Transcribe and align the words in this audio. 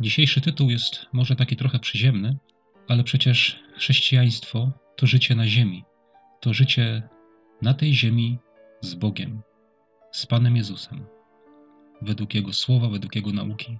Dzisiejszy 0.00 0.40
tytuł 0.40 0.70
jest 0.70 1.06
może 1.12 1.36
taki 1.36 1.56
trochę 1.56 1.78
przyziemny, 1.78 2.36
ale 2.88 3.04
przecież 3.04 3.60
chrześcijaństwo 3.76 4.72
to 4.96 5.06
życie 5.06 5.34
na 5.34 5.46
ziemi. 5.46 5.84
To 6.40 6.54
życie 6.54 7.02
na 7.62 7.74
tej 7.74 7.94
ziemi 7.94 8.38
z 8.80 8.94
Bogiem, 8.94 9.42
z 10.12 10.26
Panem 10.26 10.56
Jezusem, 10.56 11.06
według 12.02 12.34
Jego 12.34 12.52
słowa, 12.52 12.88
według 12.88 13.16
Jego 13.16 13.32
nauki. 13.32 13.78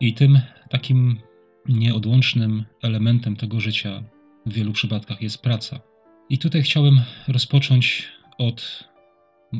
I 0.00 0.14
tym 0.14 0.40
takim 0.70 1.20
nieodłącznym 1.68 2.64
elementem 2.82 3.36
tego 3.36 3.60
życia 3.60 4.02
w 4.46 4.52
wielu 4.52 4.72
przypadkach 4.72 5.22
jest 5.22 5.42
praca. 5.42 5.80
I 6.28 6.38
tutaj 6.38 6.62
chciałem 6.62 7.00
rozpocząć 7.28 8.08
od 8.38 8.88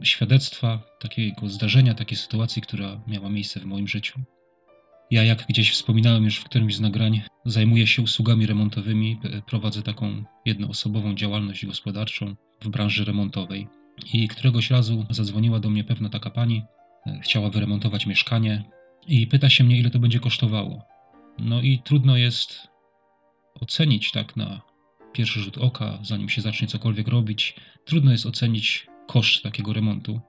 świadectwa 0.03 0.83
takiego 1.01 1.49
zdarzenia, 1.49 1.95
takiej 1.95 2.19
sytuacji, 2.19 2.63
która 2.63 3.01
miała 3.07 3.29
miejsce 3.29 3.61
w 3.61 3.65
moim 3.65 3.89
życiu. 3.89 4.21
Ja, 5.11 5.25
jak 5.25 5.47
gdzieś 5.49 5.73
wspominałem 5.73 6.25
już 6.25 6.37
w 6.37 6.45
którymś 6.45 6.77
z 6.77 6.81
nagrań, 6.81 7.23
zajmuję 7.45 7.87
się 7.87 8.03
usługami 8.03 8.47
remontowymi, 8.47 9.21
prowadzę 9.47 9.83
taką 9.83 10.25
jednoosobową 10.45 11.15
działalność 11.15 11.67
gospodarczą 11.67 12.37
w 12.63 12.69
branży 12.69 13.05
remontowej. 13.05 13.69
I 14.13 14.29
któregoś 14.29 14.71
razu 14.71 15.07
zadzwoniła 15.11 15.61
do 15.61 15.71
mnie 15.71 15.85
pewna 15.85 16.09
taka 16.09 16.31
pani, 16.31 16.63
e, 17.07 17.21
chciała 17.23 17.51
wyremontować 17.51 18.07
mieszkanie 18.07 18.65
i 19.07 19.27
pyta 19.27 19.51
się 19.51 19.65
mnie, 19.65 19.79
ile 19.79 19.91
to 19.91 19.99
będzie 19.99 20.21
kosztowało. 20.21 20.83
No 21.39 21.63
i 21.63 21.79
trudno 21.85 22.17
jest 22.17 22.69
ocenić 23.61 24.13
tak 24.13 24.37
na 24.37 24.61
pierwszy 25.13 25.41
rzut 25.41 25.59
oka, 25.59 25.99
zanim 26.03 26.29
się 26.29 26.43
zacznie 26.43 26.69
cokolwiek 26.69 27.09
robić, 27.09 27.57
trudno 27.85 28.13
jest 28.13 28.27
ocenić 28.27 28.87
koszt 29.07 29.43
takiego 29.43 29.73
remontu. 29.73 30.21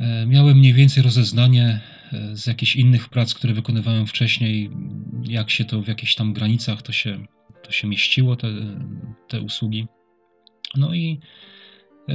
E, 0.00 0.26
miałem 0.26 0.58
mniej 0.58 0.72
więcej 0.72 1.02
rozeznanie 1.02 1.80
e, 2.12 2.36
z 2.36 2.46
jakichś 2.46 2.76
innych 2.76 3.08
prac, 3.08 3.34
które 3.34 3.54
wykonywałem 3.54 4.06
wcześniej, 4.06 4.70
jak 5.24 5.50
się 5.50 5.64
to 5.64 5.82
w 5.82 5.88
jakichś 5.88 6.14
tam 6.14 6.32
granicach 6.32 6.82
to 6.82 6.92
się, 6.92 7.26
to 7.62 7.72
się 7.72 7.88
mieściło, 7.88 8.36
te, 8.36 8.48
te 9.28 9.40
usługi. 9.40 9.86
No 10.76 10.94
i 10.94 11.20
e, 12.08 12.14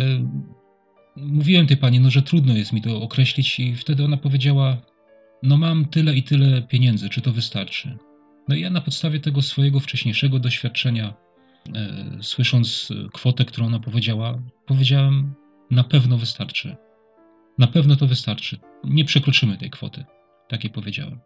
mówiłem 1.16 1.68
tej 1.68 1.78
pani, 1.78 2.00
no, 2.00 2.10
że 2.10 2.22
trudno 2.22 2.54
jest 2.54 2.74
mi 2.74 2.82
to 2.82 3.02
określić, 3.02 3.60
i 3.60 3.76
wtedy 3.76 4.04
ona 4.06 4.18
powiedziała: 4.18 4.82
No, 5.44 5.58
mam 5.58 5.86
tyle 5.86 6.16
i 6.16 6.24
tyle 6.24 6.62
pieniędzy, 6.62 7.10
czy 7.10 7.22
to 7.22 7.32
wystarczy? 7.32 7.98
No 8.48 8.56
i 8.56 8.62
ja 8.62 8.70
na 8.70 8.82
podstawie 8.82 9.20
tego 9.20 9.42
swojego 9.42 9.80
wcześniejszego 9.80 10.40
doświadczenia, 10.40 11.14
e, 11.76 12.18
słysząc 12.22 12.90
kwotę, 13.14 13.46
którą 13.46 13.68
ona 13.68 13.80
powiedziała, 13.80 14.42
powiedziałem: 14.66 15.34
Na 15.72 15.84
pewno 15.84 16.18
wystarczy. 16.18 16.76
Na 17.58 17.68
pewno 17.68 17.96
to 17.96 18.08
wystarczy. 18.08 18.60
Nie 18.84 19.06
przekroczymy 19.06 19.58
tej 19.58 19.70
kwoty. 19.70 20.06
Takie 20.48 20.70
powiedziałem. 20.70 21.20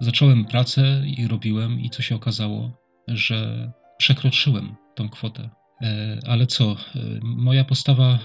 Zacząłem 0.00 0.44
pracę 0.44 1.02
i 1.06 1.28
robiłem, 1.28 1.80
i 1.80 1.90
co 1.90 2.02
się 2.02 2.14
okazało, 2.14 2.72
że 3.08 3.72
przekroczyłem 3.98 4.76
tą 4.94 5.08
kwotę. 5.08 5.50
E, 5.82 6.18
ale 6.26 6.46
co? 6.46 6.72
E, 6.72 6.76
moja 7.22 7.64
postawa 7.64 8.18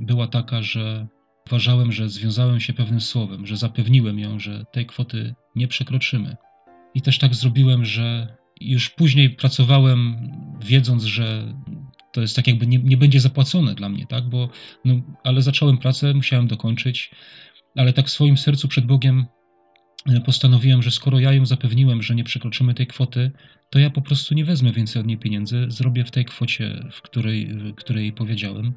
była 0.00 0.26
taka, 0.26 0.62
że 0.62 1.06
uważałem, 1.46 1.92
że 1.92 2.08
związałem 2.08 2.60
się 2.60 2.72
pewnym 2.72 3.00
słowem, 3.00 3.46
że 3.46 3.56
zapewniłem 3.56 4.18
ją, 4.18 4.38
że 4.38 4.64
tej 4.72 4.86
kwoty 4.86 5.34
nie 5.56 5.68
przekroczymy. 5.68 6.36
I 6.94 7.02
też 7.02 7.18
tak 7.18 7.34
zrobiłem, 7.34 7.84
że 7.84 8.36
już 8.60 8.90
później 8.90 9.30
pracowałem, 9.30 10.30
wiedząc, 10.60 11.02
że 11.02 11.54
to 12.14 12.20
jest 12.20 12.36
tak 12.36 12.46
jakby 12.46 12.66
nie, 12.66 12.78
nie 12.78 12.96
będzie 12.96 13.20
zapłacone 13.20 13.74
dla 13.74 13.88
mnie, 13.88 14.06
tak? 14.06 14.24
Bo, 14.28 14.48
no, 14.84 14.94
ale 15.24 15.42
zacząłem 15.42 15.78
pracę, 15.78 16.14
musiałem 16.14 16.46
dokończyć, 16.46 17.10
ale 17.76 17.92
tak 17.92 18.06
w 18.06 18.10
swoim 18.10 18.36
sercu 18.36 18.68
przed 18.68 18.86
Bogiem 18.86 19.26
e, 20.08 20.20
postanowiłem, 20.20 20.82
że 20.82 20.90
skoro 20.90 21.18
ja 21.18 21.32
ją 21.32 21.46
zapewniłem, 21.46 22.02
że 22.02 22.14
nie 22.14 22.24
przekroczymy 22.24 22.74
tej 22.74 22.86
kwoty, 22.86 23.30
to 23.70 23.78
ja 23.78 23.90
po 23.90 24.02
prostu 24.02 24.34
nie 24.34 24.44
wezmę 24.44 24.72
więcej 24.72 25.00
od 25.00 25.06
niej 25.06 25.18
pieniędzy, 25.18 25.66
zrobię 25.68 26.04
w 26.04 26.10
tej 26.10 26.24
kwocie, 26.24 26.84
w 26.92 27.02
której, 27.02 27.46
w 27.46 27.74
której 27.74 28.12
powiedziałem. 28.12 28.74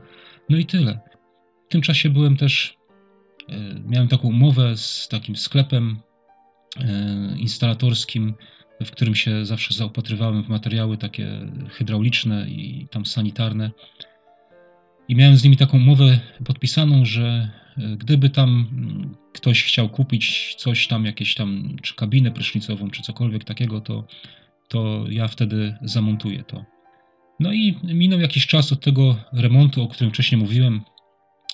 No 0.49 0.57
i 0.57 0.65
tyle. 0.65 0.99
W 1.65 1.71
tym 1.71 1.81
czasie 1.81 2.09
byłem 2.09 2.37
też, 2.37 2.77
e, 3.49 3.81
miałem 3.85 4.07
taką 4.07 4.27
umowę 4.27 4.77
z 4.77 5.07
takim 5.07 5.35
sklepem 5.35 5.99
e, 6.79 7.35
instalatorskim, 7.37 8.33
w 8.85 8.91
którym 8.91 9.15
się 9.15 9.45
zawsze 9.45 9.73
zaopatrywałem 9.73 10.43
w 10.43 10.49
materiały 10.49 10.97
takie 10.97 11.27
hydrauliczne 11.69 12.49
i 12.49 12.87
tam 12.91 13.05
sanitarne. 13.05 13.71
I 15.07 15.15
miałem 15.15 15.37
z 15.37 15.43
nimi 15.43 15.57
taką 15.57 15.77
umowę 15.77 16.19
podpisaną, 16.45 17.05
że 17.05 17.49
e, 17.77 17.95
gdyby 17.97 18.29
tam 18.29 18.67
ktoś 19.33 19.63
chciał 19.63 19.89
kupić 19.89 20.55
coś 20.57 20.87
tam, 20.87 21.05
jakieś 21.05 21.35
tam, 21.35 21.75
czy 21.81 21.95
kabinę 21.95 22.31
prysznicową, 22.31 22.89
czy 22.89 23.01
cokolwiek 23.01 23.43
takiego, 23.43 23.81
to, 23.81 24.07
to 24.67 25.05
ja 25.09 25.27
wtedy 25.27 25.77
zamontuję 25.81 26.43
to. 26.43 26.65
No 27.39 27.53
i 27.53 27.75
minął 27.83 28.19
jakiś 28.19 28.47
czas 28.47 28.71
od 28.71 28.81
tego 28.81 29.15
remontu, 29.33 29.83
o 29.83 29.87
którym 29.87 30.13
wcześniej 30.13 30.41
mówiłem. 30.41 30.81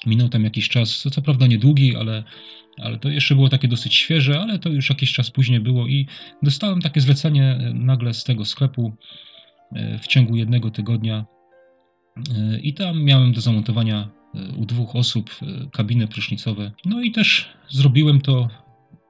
Minął 0.06 0.30
tam 0.30 0.44
jakiś 0.44 0.70
czas, 0.70 0.98
co, 0.98 1.10
co 1.10 1.22
prawda 1.22 1.48
niedługi, 1.48 1.96
ale 1.96 2.24
ale 2.82 3.00
to 3.00 3.10
jeszcze 3.10 3.36
było 3.36 3.50
takie 3.50 3.68
dosyć 3.68 3.96
świeże, 3.96 4.42
ale 4.42 4.60
to 4.60 4.70
już 4.70 4.90
jakiś 4.90 5.14
czas 5.14 5.32
później 5.32 5.60
było 5.60 5.88
i 5.88 6.08
dostałem 6.44 6.82
takie 6.82 7.02
zlecenie 7.02 7.44
e, 7.44 7.74
nagle 7.74 8.14
z 8.14 8.24
tego 8.24 8.46
sklepu 8.46 8.94
e, 9.72 10.00
w 10.00 10.08
ciągu 10.08 10.36
jednego 10.36 10.72
tygodnia. 10.72 11.26
E, 12.18 12.60
i 12.60 12.74
tam 12.74 13.04
miałem 13.04 13.34
do 13.34 13.42
zamontowania 13.42 14.10
u 14.58 14.66
dwóch 14.66 14.96
osób 14.96 15.36
kabiny 15.72 16.08
prysznicowe. 16.08 16.72
No 16.86 17.02
i 17.02 17.12
też 17.12 17.50
zrobiłem 17.70 18.22
to, 18.22 18.48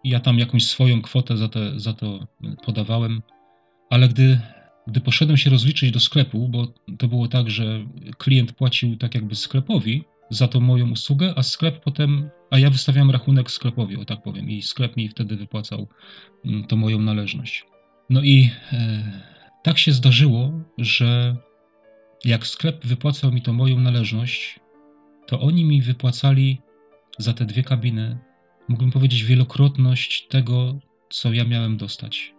ja 0.03 0.19
tam 0.19 0.39
jakąś 0.39 0.65
swoją 0.65 1.01
kwotę 1.01 1.37
za, 1.37 1.47
te, 1.47 1.79
za 1.79 1.93
to 1.93 2.27
podawałem, 2.65 3.21
ale 3.89 4.09
gdy, 4.09 4.39
gdy 4.87 5.01
poszedłem 5.01 5.37
się 5.37 5.49
rozliczyć 5.49 5.91
do 5.91 5.99
sklepu, 5.99 6.47
bo 6.47 6.67
to 6.97 7.07
było 7.07 7.27
tak, 7.27 7.49
że 7.49 7.85
klient 8.17 8.51
płacił 8.51 8.97
tak 8.97 9.15
jakby 9.15 9.35
sklepowi, 9.35 10.03
za 10.33 10.47
tą 10.47 10.59
moją 10.59 10.91
usługę, 10.91 11.33
a 11.35 11.43
sklep 11.43 11.83
potem, 11.83 12.29
a 12.51 12.59
ja 12.59 12.69
wystawiam 12.69 13.11
rachunek 13.11 13.51
sklepowi, 13.51 13.97
o 13.97 14.05
tak 14.05 14.23
powiem, 14.23 14.49
i 14.49 14.61
sklep 14.61 14.97
mi 14.97 15.09
wtedy 15.09 15.35
wypłacał 15.35 15.87
mm, 16.45 16.63
tą 16.63 16.75
moją 16.75 16.99
należność. 16.99 17.65
No 18.09 18.21
i 18.21 18.51
e, 18.71 19.03
tak 19.63 19.77
się 19.77 19.91
zdarzyło, 19.91 20.51
że 20.77 21.35
jak 22.25 22.47
sklep 22.47 22.85
wypłacał 22.85 23.31
mi 23.31 23.41
tą 23.41 23.53
moją 23.53 23.79
należność, 23.79 24.59
to 25.27 25.41
oni 25.41 25.65
mi 25.65 25.81
wypłacali 25.81 26.61
za 27.17 27.33
te 27.33 27.45
dwie 27.45 27.63
kabiny, 27.63 28.17
mógłbym 28.67 28.91
powiedzieć, 28.91 29.23
wielokrotność 29.23 30.27
tego, 30.27 30.79
co 31.09 31.33
ja 31.33 31.45
miałem 31.45 31.77
dostać. 31.77 32.33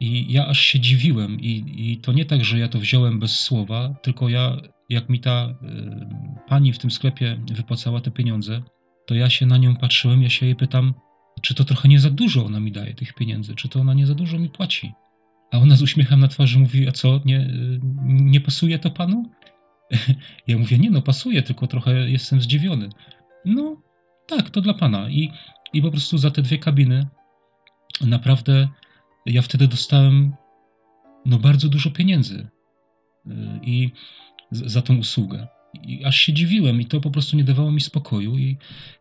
I 0.00 0.32
ja 0.32 0.46
aż 0.46 0.60
się 0.60 0.80
dziwiłem, 0.80 1.40
i, 1.40 1.64
i 1.76 1.98
to 1.98 2.12
nie 2.12 2.24
tak, 2.24 2.44
że 2.44 2.58
ja 2.58 2.68
to 2.68 2.78
wziąłem 2.78 3.20
bez 3.20 3.40
słowa, 3.40 3.94
tylko 4.02 4.28
ja 4.28 4.56
jak 4.88 5.08
mi 5.08 5.20
ta 5.20 5.54
y, 5.62 6.44
pani 6.48 6.72
w 6.72 6.78
tym 6.78 6.90
sklepie 6.90 7.40
wypłacała 7.52 8.00
te 8.00 8.10
pieniądze, 8.10 8.62
to 9.06 9.14
ja 9.14 9.30
się 9.30 9.46
na 9.46 9.56
nią 9.56 9.76
patrzyłem, 9.76 10.22
ja 10.22 10.30
się 10.30 10.46
jej 10.46 10.56
pytam, 10.56 10.94
czy 11.42 11.54
to 11.54 11.64
trochę 11.64 11.88
nie 11.88 12.00
za 12.00 12.10
dużo 12.10 12.44
ona 12.44 12.60
mi 12.60 12.72
daje 12.72 12.94
tych 12.94 13.14
pieniędzy, 13.14 13.54
czy 13.54 13.68
to 13.68 13.80
ona 13.80 13.94
nie 13.94 14.06
za 14.06 14.14
dużo 14.14 14.38
mi 14.38 14.48
płaci. 14.48 14.92
A 15.52 15.58
ona 15.58 15.76
z 15.76 15.82
uśmiechem 15.82 16.20
na 16.20 16.28
twarzy 16.28 16.58
mówi, 16.58 16.88
a 16.88 16.92
co, 16.92 17.20
nie, 17.24 17.40
y, 17.40 17.80
nie 18.04 18.40
pasuje 18.40 18.78
to 18.78 18.90
panu? 18.90 19.22
Ja 20.46 20.58
mówię, 20.58 20.78
nie 20.78 20.90
no, 20.90 21.02
pasuje, 21.02 21.42
tylko 21.42 21.66
trochę 21.66 22.10
jestem 22.10 22.40
zdziwiony. 22.40 22.88
No, 23.44 23.82
tak, 24.26 24.50
to 24.50 24.60
dla 24.60 24.74
pana. 24.74 25.10
I, 25.10 25.30
i 25.72 25.82
po 25.82 25.90
prostu 25.90 26.18
za 26.18 26.30
te 26.30 26.42
dwie 26.42 26.58
kabiny 26.58 27.06
naprawdę 28.00 28.68
ja 29.26 29.42
wtedy 29.42 29.68
dostałem 29.68 30.34
no 31.26 31.38
bardzo 31.38 31.68
dużo 31.68 31.90
pieniędzy. 31.90 32.48
Y, 33.26 33.30
I 33.62 33.90
za 34.50 34.82
tą 34.82 34.96
usługę. 34.96 35.48
I 35.82 36.04
aż 36.04 36.16
się 36.16 36.32
dziwiłem 36.32 36.80
i 36.80 36.86
to 36.86 37.00
po 37.00 37.10
prostu 37.10 37.36
nie 37.36 37.44
dawało 37.44 37.70
mi 37.70 37.80
spokoju 37.80 38.38
i 38.38 38.56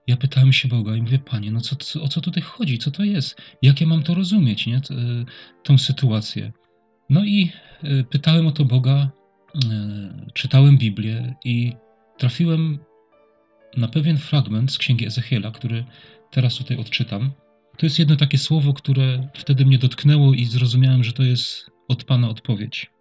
ja 0.08 0.18
pytałem 0.18 0.54
się 0.54 0.68
Boga 0.68 0.96
i 0.96 1.02
mówię, 1.02 1.20
Panie, 1.20 1.52
no 1.52 1.62
co, 1.62 1.76
co, 1.76 2.02
o 2.02 2.08
co 2.08 2.22
tutaj 2.22 2.44
chodzi, 2.44 2.78
co 2.78 2.92
to 2.92 3.04
jest, 3.04 3.42
jak 3.62 3.81
ja 3.81 3.88
mam 3.88 4.04
to 4.04 4.13
rozumieć, 4.13 4.68
nie, 4.68 4.81
tą 5.63 5.78
sytuację. 5.78 6.51
No 7.10 7.25
i 7.25 7.51
e, 7.84 8.04
pytałem 8.04 8.48
o 8.48 8.51
to 8.51 8.66
Boga, 8.66 9.10
e, 9.72 10.28
czytałem 10.34 10.78
Biblię 10.78 11.36
i 11.46 11.74
trafiłem 12.18 12.80
na 13.78 13.88
pewien 13.88 14.18
fragment 14.18 14.72
z 14.72 14.78
księgi 14.78 15.06
Ezechiela, 15.06 15.51
który 15.51 15.86
teraz 16.31 16.56
tutaj 16.56 16.78
odczytam. 16.78 17.31
To 17.78 17.86
jest 17.86 18.00
jedno 18.00 18.16
takie 18.16 18.38
słowo, 18.38 18.74
które 18.74 19.28
wtedy 19.34 19.66
mnie 19.66 19.78
dotknęło 19.78 20.34
i 20.34 20.46
zrozumiałem, 20.46 21.04
że 21.04 21.13
to 21.13 21.24
jest 21.24 21.72
od 21.88 22.04
Pana 22.04 22.30
odpowiedź. 22.30 22.93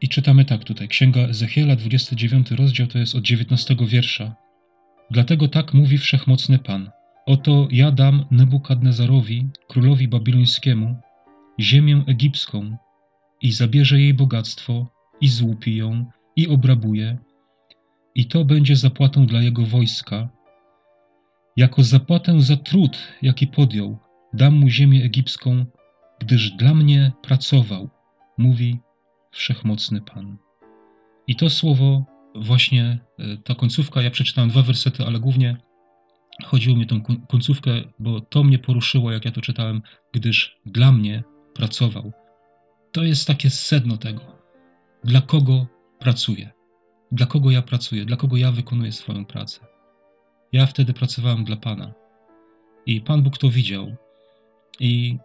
I 0.00 0.08
czytamy 0.08 0.44
tak 0.44 0.64
tutaj, 0.64 0.88
Księga 0.88 1.20
Ezechiela, 1.20 1.76
29 1.76 2.50
rozdział, 2.50 2.86
to 2.86 2.98
jest 2.98 3.14
od 3.14 3.22
19 3.22 3.76
wiersza. 3.86 4.34
Dlatego 5.10 5.48
tak 5.48 5.74
mówi 5.74 5.98
Wszechmocny 5.98 6.58
Pan. 6.58 6.90
Oto 7.26 7.68
ja 7.70 7.90
dam 7.90 8.24
Nebukadnezarowi, 8.30 9.48
królowi 9.68 10.08
babilońskiemu, 10.08 10.96
ziemię 11.60 12.04
egipską 12.06 12.76
i 13.42 13.52
zabierze 13.52 14.00
jej 14.00 14.14
bogactwo 14.14 14.92
i 15.20 15.28
złupi 15.28 15.76
ją 15.76 16.06
i 16.36 16.48
obrabuje 16.48 17.18
i 18.14 18.26
to 18.26 18.44
będzie 18.44 18.76
zapłatą 18.76 19.26
dla 19.26 19.42
jego 19.42 19.66
wojska. 19.66 20.28
Jako 21.56 21.82
zapłatę 21.82 22.42
za 22.42 22.56
trud, 22.56 22.98
jaki 23.22 23.46
podjął, 23.46 23.98
dam 24.32 24.54
mu 24.54 24.68
ziemię 24.68 25.04
egipską 25.04 25.66
gdyż 26.20 26.50
dla 26.50 26.74
mnie 26.74 27.12
pracował, 27.22 27.90
mówi 28.38 28.80
wszechmocny 29.30 30.00
Pan. 30.00 30.36
I 31.26 31.36
to 31.36 31.50
słowo, 31.50 32.04
właśnie 32.34 32.98
e, 33.18 33.36
ta 33.36 33.54
końcówka, 33.54 34.02
ja 34.02 34.10
przeczytałem 34.10 34.50
dwa 34.50 34.62
wersety, 34.62 35.04
ale 35.06 35.20
głównie 35.20 35.56
chodziło 36.44 36.76
mi 36.76 36.84
o 36.84 36.88
tą 36.88 37.02
końcówkę, 37.28 37.70
bo 37.98 38.20
to 38.20 38.44
mnie 38.44 38.58
poruszyło, 38.58 39.12
jak 39.12 39.24
ja 39.24 39.30
to 39.30 39.40
czytałem, 39.40 39.82
gdyż 40.12 40.60
dla 40.66 40.92
mnie 40.92 41.22
pracował. 41.54 42.12
To 42.92 43.04
jest 43.04 43.26
takie 43.26 43.50
sedno 43.50 43.96
tego. 43.96 44.20
Dla 45.04 45.20
kogo 45.20 45.66
pracuję? 45.98 46.50
Dla 47.12 47.26
kogo 47.26 47.50
ja 47.50 47.62
pracuję? 47.62 48.04
Dla 48.04 48.16
kogo 48.16 48.36
ja 48.36 48.52
wykonuję 48.52 48.92
swoją 48.92 49.24
pracę? 49.24 49.60
Ja 50.52 50.66
wtedy 50.66 50.92
pracowałem 50.92 51.44
dla 51.44 51.56
Pana. 51.56 51.92
I 52.86 53.00
Pan 53.00 53.22
Bóg 53.22 53.38
to 53.38 53.50
widział. 53.50 53.96
I 54.80 55.18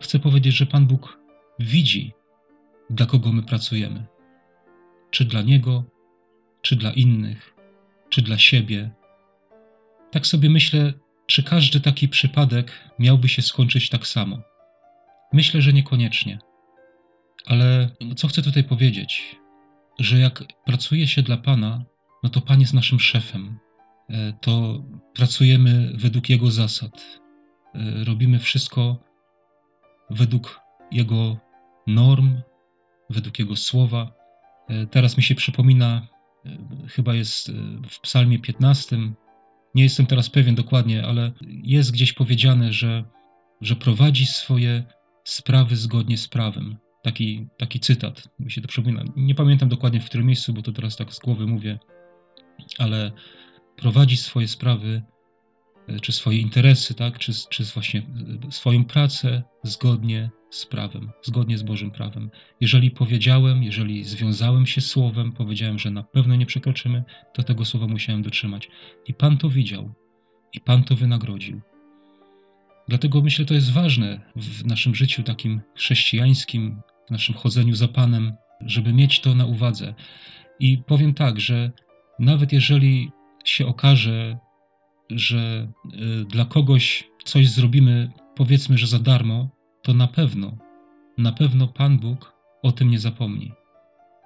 chcę 0.00 0.18
powiedzieć, 0.18 0.54
że 0.54 0.66
Pan 0.66 0.86
Bóg 0.86 1.18
widzi, 1.58 2.12
dla 2.90 3.06
kogo 3.06 3.32
my 3.32 3.42
pracujemy. 3.42 4.06
Czy 5.10 5.24
dla 5.24 5.42
Niego, 5.42 5.84
czy 6.62 6.76
dla 6.76 6.92
innych, 6.92 7.54
czy 8.08 8.22
dla 8.22 8.38
siebie. 8.38 8.90
Tak 10.10 10.26
sobie 10.26 10.50
myślę, 10.50 10.92
czy 11.26 11.42
każdy 11.42 11.80
taki 11.80 12.08
przypadek 12.08 12.72
miałby 12.98 13.28
się 13.28 13.42
skończyć 13.42 13.90
tak 13.90 14.06
samo. 14.06 14.38
Myślę, 15.32 15.62
że 15.62 15.72
niekoniecznie. 15.72 16.38
Ale 17.46 17.90
co 18.16 18.28
chcę 18.28 18.42
tutaj 18.42 18.64
powiedzieć? 18.64 19.36
Że 19.98 20.18
jak 20.18 20.44
pracuje 20.64 21.06
się 21.06 21.22
dla 21.22 21.36
Pana, 21.36 21.84
no 22.22 22.30
to 22.30 22.40
Pan 22.40 22.60
jest 22.60 22.74
naszym 22.74 23.00
szefem. 23.00 23.58
E, 24.10 24.32
to 24.40 24.84
pracujemy 25.14 25.92
według 25.94 26.28
Jego 26.28 26.50
zasad. 26.50 27.20
E, 27.74 28.04
robimy 28.04 28.38
wszystko 28.38 29.04
według 30.10 30.60
Jego 30.90 31.36
norm, 31.86 32.40
według 33.10 33.38
Jego 33.38 33.56
słowa. 33.56 34.12
E, 34.68 34.86
teraz 34.86 35.16
mi 35.16 35.22
się 35.22 35.34
przypomina, 35.34 36.06
chyba 36.88 37.14
jest 37.14 37.52
w 37.90 38.00
Psalmie 38.00 38.38
15. 38.38 38.96
Nie 39.74 39.82
jestem 39.82 40.06
teraz 40.06 40.30
pewien 40.30 40.54
dokładnie, 40.54 41.06
ale 41.06 41.32
jest 41.62 41.92
gdzieś 41.92 42.12
powiedziane, 42.12 42.72
że, 42.72 43.04
że 43.60 43.76
prowadzi 43.76 44.26
swoje 44.26 44.84
sprawy 45.24 45.76
zgodnie 45.76 46.18
z 46.18 46.28
prawem. 46.28 46.76
Taki, 47.02 47.48
taki 47.58 47.80
cytat 47.80 48.28
mi 48.38 48.50
się 48.50 48.60
to 48.60 48.68
przypomina. 48.68 49.04
Nie 49.16 49.34
pamiętam 49.34 49.68
dokładnie 49.68 50.00
w 50.00 50.04
którym 50.04 50.26
miejscu, 50.26 50.52
bo 50.52 50.62
to 50.62 50.72
teraz 50.72 50.96
tak 50.96 51.12
z 51.12 51.18
głowy 51.18 51.46
mówię, 51.46 51.78
ale 52.78 53.12
prowadzi 53.76 54.16
swoje 54.16 54.48
sprawy, 54.48 54.88
e, 54.88 55.15
czy 56.02 56.12
swoje 56.12 56.38
interesy, 56.38 56.94
tak? 56.94 57.18
czy, 57.18 57.32
czy 57.50 57.64
właśnie 57.64 58.00
e, 58.00 58.52
swoją 58.52 58.84
pracę 58.84 59.42
zgodnie 59.62 60.30
z 60.50 60.66
prawem, 60.66 61.10
zgodnie 61.22 61.58
z 61.58 61.62
Bożym 61.62 61.90
prawem. 61.90 62.30
Jeżeli 62.60 62.90
powiedziałem, 62.90 63.62
jeżeli 63.62 64.04
związałem 64.04 64.66
się 64.66 64.80
słowem, 64.80 65.32
powiedziałem, 65.32 65.78
że 65.78 65.90
na 65.90 66.02
pewno 66.02 66.36
nie 66.36 66.46
przekroczymy, 66.46 67.04
to 67.34 67.42
tego 67.42 67.64
słowa 67.64 67.86
musiałem 67.86 68.22
dotrzymać. 68.22 68.68
I 69.06 69.14
Pan 69.14 69.38
to 69.38 69.50
widział, 69.50 69.94
i 70.52 70.60
Pan 70.60 70.84
to 70.84 70.96
wynagrodził. 70.96 71.60
Dlatego 72.88 73.22
myślę, 73.22 73.44
to 73.44 73.54
jest 73.54 73.72
ważne 73.72 74.20
w 74.36 74.66
naszym 74.66 74.94
życiu 74.94 75.22
takim 75.22 75.60
chrześcijańskim, 75.76 76.80
w 77.08 77.10
naszym 77.10 77.34
chodzeniu 77.34 77.74
za 77.74 77.88
Panem, 77.88 78.32
żeby 78.60 78.92
mieć 78.92 79.20
to 79.20 79.34
na 79.34 79.46
uwadze. 79.46 79.94
I 80.60 80.78
powiem 80.78 81.14
tak, 81.14 81.40
że 81.40 81.70
nawet 82.18 82.52
jeżeli 82.52 83.10
się 83.44 83.66
okaże, 83.66 84.38
że 85.10 85.72
y, 86.20 86.24
dla 86.24 86.44
kogoś 86.44 87.10
coś 87.24 87.48
zrobimy, 87.48 88.10
powiedzmy, 88.34 88.78
że 88.78 88.86
za 88.86 88.98
darmo, 88.98 89.48
to 89.82 89.94
na 89.94 90.06
pewno, 90.06 90.56
na 91.18 91.32
pewno 91.32 91.68
Pan 91.68 91.98
Bóg 91.98 92.32
o 92.62 92.72
tym 92.72 92.90
nie 92.90 92.98
zapomni. 92.98 93.52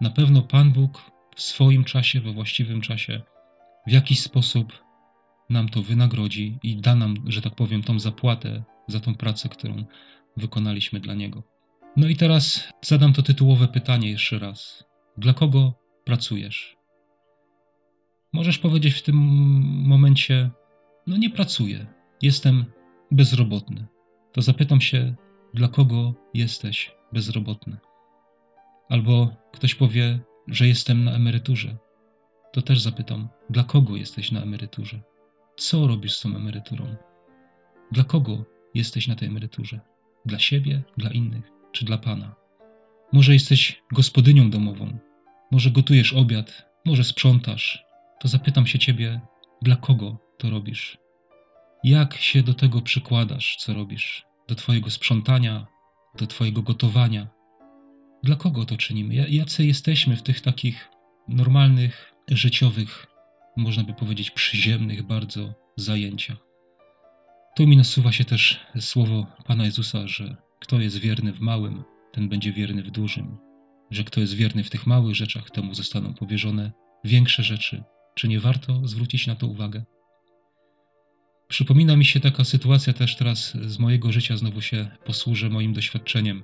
Na 0.00 0.10
pewno 0.10 0.42
Pan 0.42 0.72
Bóg 0.72 1.10
w 1.36 1.42
swoim 1.42 1.84
czasie, 1.84 2.20
we 2.20 2.32
właściwym 2.32 2.80
czasie, 2.80 3.22
w 3.86 3.90
jakiś 3.90 4.20
sposób 4.20 4.84
nam 5.50 5.68
to 5.68 5.82
wynagrodzi 5.82 6.58
i 6.62 6.76
da 6.76 6.94
nam, 6.94 7.14
że 7.26 7.42
tak 7.42 7.54
powiem, 7.54 7.82
tą 7.82 7.98
zapłatę 7.98 8.62
za 8.88 9.00
tą 9.00 9.14
pracę, 9.14 9.48
którą 9.48 9.84
wykonaliśmy 10.36 11.00
dla 11.00 11.14
Niego. 11.14 11.42
No 11.96 12.08
i 12.08 12.16
teraz 12.16 12.72
zadam 12.82 13.12
to 13.12 13.22
tytułowe 13.22 13.68
pytanie 13.68 14.10
jeszcze 14.10 14.38
raz. 14.38 14.84
Dla 15.18 15.34
kogo 15.34 15.74
pracujesz? 16.04 16.76
Możesz 18.32 18.58
powiedzieć 18.58 18.94
w 18.94 19.02
tym 19.02 19.16
momencie: 19.86 20.50
No, 21.06 21.17
nie 21.17 21.31
pracuję, 21.31 21.87
jestem 22.23 22.64
bezrobotny. 23.11 23.87
To 24.32 24.43
zapytam 24.43 24.81
się, 24.81 25.14
dla 25.55 25.69
kogo 25.69 26.14
jesteś 26.35 26.93
bezrobotny? 27.12 27.76
Albo 28.88 29.37
ktoś 29.52 29.75
powie, 29.75 30.20
że 30.47 30.69
jestem 30.69 31.05
na 31.05 31.12
emeryturze. 31.12 31.76
To 32.52 32.62
też 32.62 32.81
zapytam, 32.81 33.29
dla 33.50 33.64
kogo 33.64 33.97
jesteś 33.97 34.32
na 34.32 34.43
emeryturze? 34.43 35.00
Co 35.56 35.87
robisz 35.87 36.17
z 36.17 36.20
tą 36.20 36.37
emeryturą? 36.37 36.97
Dla 37.93 38.05
kogo 38.05 38.44
jesteś 38.75 39.08
na 39.08 39.14
tej 39.14 39.29
emeryturze? 39.29 39.81
Dla 40.26 40.38
siebie, 40.38 40.82
dla 40.97 41.11
innych, 41.11 41.50
czy 41.73 41.85
dla 41.85 41.99
Pana? 41.99 42.35
Może 43.12 43.32
jesteś 43.32 43.82
gospodynią 43.93 44.50
domową, 44.50 44.99
może 45.50 45.70
gotujesz 45.70 46.12
obiad, 46.12 46.67
może 46.87 47.05
sprzątasz, 47.05 47.85
to 48.20 48.29
zapytam 48.29 48.67
się 48.67 48.79
Ciebie, 48.79 49.20
dla 49.62 49.76
kogo 49.76 50.29
to 50.40 50.50
robisz? 50.50 50.98
Jak 51.84 52.16
się 52.16 52.42
do 52.42 52.54
tego 52.54 52.81
przykładasz, 52.82 53.56
co 53.56 53.75
robisz? 53.75 54.25
Do 54.48 54.54
Twojego 54.54 54.90
sprzątania, 54.90 55.66
do 56.19 56.26
Twojego 56.26 56.62
gotowania? 56.62 57.28
Dla 58.22 58.37
kogo 58.37 58.64
to 58.64 58.76
czynimy? 58.76 59.14
Jacy 59.14 59.66
jesteśmy 59.66 60.16
w 60.16 60.22
tych 60.22 60.40
takich 60.40 60.88
normalnych, 61.28 62.12
życiowych, 62.28 63.06
można 63.56 63.84
by 63.84 63.94
powiedzieć 63.94 64.31
przyziemnych 64.31 65.02
bardzo 65.02 65.54
zajęciach? 65.76 66.37
Tu 67.56 67.66
mi 67.66 67.76
nasuwa 67.76 68.12
się 68.12 68.25
też 68.25 68.60
słowo 68.81 69.26
Pana 69.46 69.64
Jezusa, 69.64 70.08
że 70.08 70.37
kto 70.60 70.81
jest 70.81 70.98
wierny 70.98 71.32
w 71.32 71.40
małym, 71.40 71.84
ten 72.12 72.28
będzie 72.28 72.52
wierny 72.52 72.82
w 72.82 72.90
dużym, 72.90 73.38
że 73.90 74.04
kto 74.04 74.20
jest 74.20 74.34
wierny 74.34 74.64
w 74.64 74.70
tych 74.70 74.87
małych 74.87 75.14
rzeczach, 75.14 75.50
temu 75.50 75.75
zostaną 75.75 76.14
powierzone 76.14 76.72
większe 77.04 77.42
rzeczy. 77.42 77.82
Czy 78.14 78.28
nie 78.28 78.40
warto 78.40 78.88
zwrócić 78.88 79.26
na 79.26 79.34
to 79.34 79.46
uwagę? 79.46 79.84
Przypomina 81.50 81.97
mi 81.97 82.05
się 82.05 82.20
taka 82.20 82.44
sytuacja 82.44 82.93
też 82.93 83.17
teraz 83.17 83.56
z 83.56 83.79
mojego 83.79 84.12
życia, 84.12 84.37
znowu 84.37 84.61
się 84.61 84.88
posłużę 85.04 85.50
moim 85.50 85.73
doświadczeniem. 85.73 86.42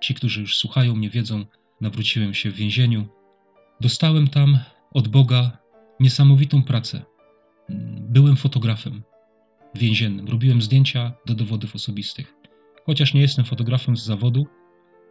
Ci, 0.00 0.14
którzy 0.14 0.40
już 0.40 0.56
słuchają 0.56 0.96
mnie, 0.96 1.10
wiedzą, 1.10 1.44
nawróciłem 1.80 2.34
się 2.34 2.50
w 2.50 2.54
więzieniu. 2.54 3.08
Dostałem 3.80 4.28
tam 4.28 4.58
od 4.90 5.08
Boga 5.08 5.58
niesamowitą 6.00 6.62
pracę. 6.62 7.02
Byłem 8.00 8.36
fotografem 8.36 9.02
więziennym, 9.74 10.28
robiłem 10.28 10.62
zdjęcia 10.62 11.12
do 11.26 11.34
dowodów 11.34 11.74
osobistych. 11.74 12.34
Chociaż 12.86 13.14
nie 13.14 13.20
jestem 13.20 13.44
fotografem 13.44 13.96
z 13.96 14.04
zawodu, 14.04 14.46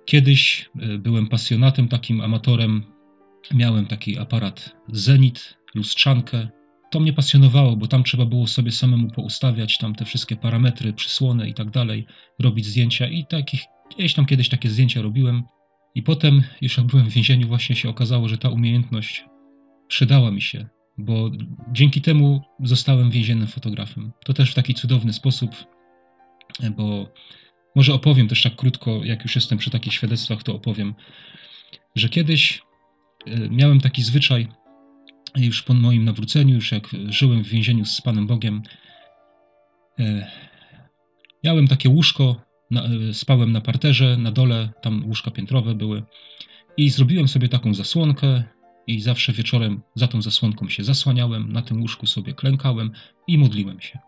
kiedyś 0.05 0.69
e, 0.79 0.97
byłem 0.97 1.27
pasjonatem, 1.27 1.87
takim 1.87 2.21
amatorem. 2.21 2.83
Miałem 3.53 3.85
taki 3.85 4.17
aparat 4.17 4.75
Zenit, 4.87 5.57
lustrzankę. 5.75 6.47
To 6.91 6.99
mnie 6.99 7.13
pasjonowało, 7.13 7.75
bo 7.75 7.87
tam 7.87 8.03
trzeba 8.03 8.25
było 8.25 8.47
sobie 8.47 8.71
samemu 8.71 9.11
poustawiać 9.11 9.77
tam 9.77 9.95
te 9.95 10.05
wszystkie 10.05 10.35
parametry, 10.35 10.93
przysłony 10.93 11.49
i 11.49 11.53
tak 11.53 11.71
dalej, 11.71 12.05
robić 12.39 12.65
zdjęcia 12.65 13.07
i 13.07 13.25
takich, 13.25 13.61
gdzieś 13.95 14.13
tam 14.13 14.25
kiedyś 14.25 14.49
takie 14.49 14.69
zdjęcia 14.69 15.01
robiłem. 15.01 15.43
I 15.95 16.03
potem, 16.03 16.43
już 16.61 16.77
jak 16.77 16.85
byłem 16.85 17.09
w 17.09 17.13
więzieniu, 17.13 17.47
właśnie 17.47 17.75
się 17.75 17.89
okazało, 17.89 18.27
że 18.27 18.37
ta 18.37 18.49
umiejętność 18.49 19.25
przydała 19.87 20.31
mi 20.31 20.41
się, 20.41 20.67
bo 20.97 21.31
dzięki 21.71 22.01
temu 22.01 22.41
zostałem 22.63 23.11
więziennym 23.11 23.47
fotografem. 23.47 24.11
To 24.25 24.33
też 24.33 24.51
w 24.51 24.55
taki 24.55 24.73
cudowny 24.73 25.13
sposób, 25.13 25.55
bo 26.77 27.13
może 27.75 27.93
opowiem 27.93 28.27
też 28.27 28.41
tak 28.41 28.55
krótko, 28.55 29.03
jak 29.03 29.23
już 29.23 29.35
jestem 29.35 29.57
przy 29.57 29.69
takich 29.69 29.93
świadectwach, 29.93 30.43
to 30.43 30.55
opowiem, 30.55 30.95
że 31.95 32.09
kiedyś 32.09 32.61
e, 33.25 33.49
miałem 33.49 33.81
taki 33.81 34.03
zwyczaj, 34.03 34.47
już 35.45 35.63
po 35.63 35.73
moim 35.73 36.05
nawróceniu, 36.05 36.55
już 36.55 36.71
jak 36.71 36.89
żyłem 37.09 37.43
w 37.43 37.47
więzieniu 37.47 37.85
z 37.85 38.01
Panem 38.01 38.27
Bogiem, 38.27 38.61
e, 39.99 40.31
miałem 41.43 41.67
takie 41.67 41.89
łóżko, 41.89 42.41
e, 42.75 43.13
spałem 43.13 43.51
na 43.51 43.61
parterze, 43.61 44.17
na 44.17 44.31
dole, 44.31 44.69
tam 44.81 45.05
łóżka 45.05 45.31
piętrowe 45.31 45.75
były 45.75 46.03
i 46.77 46.89
zrobiłem 46.89 47.27
sobie 47.27 47.49
taką 47.49 47.73
zasłonkę 47.73 48.43
i 48.87 49.01
zawsze 49.01 49.33
wieczorem 49.33 49.81
za 49.95 50.07
tą 50.07 50.21
zasłonką 50.21 50.69
się 50.69 50.83
zasłaniałem, 50.83 51.51
na 51.51 51.61
tym 51.61 51.81
łóżku 51.81 52.05
sobie 52.05 52.33
klękałem 52.33 52.91
i 53.27 53.37
modliłem 53.37 53.81
się. 53.81 53.99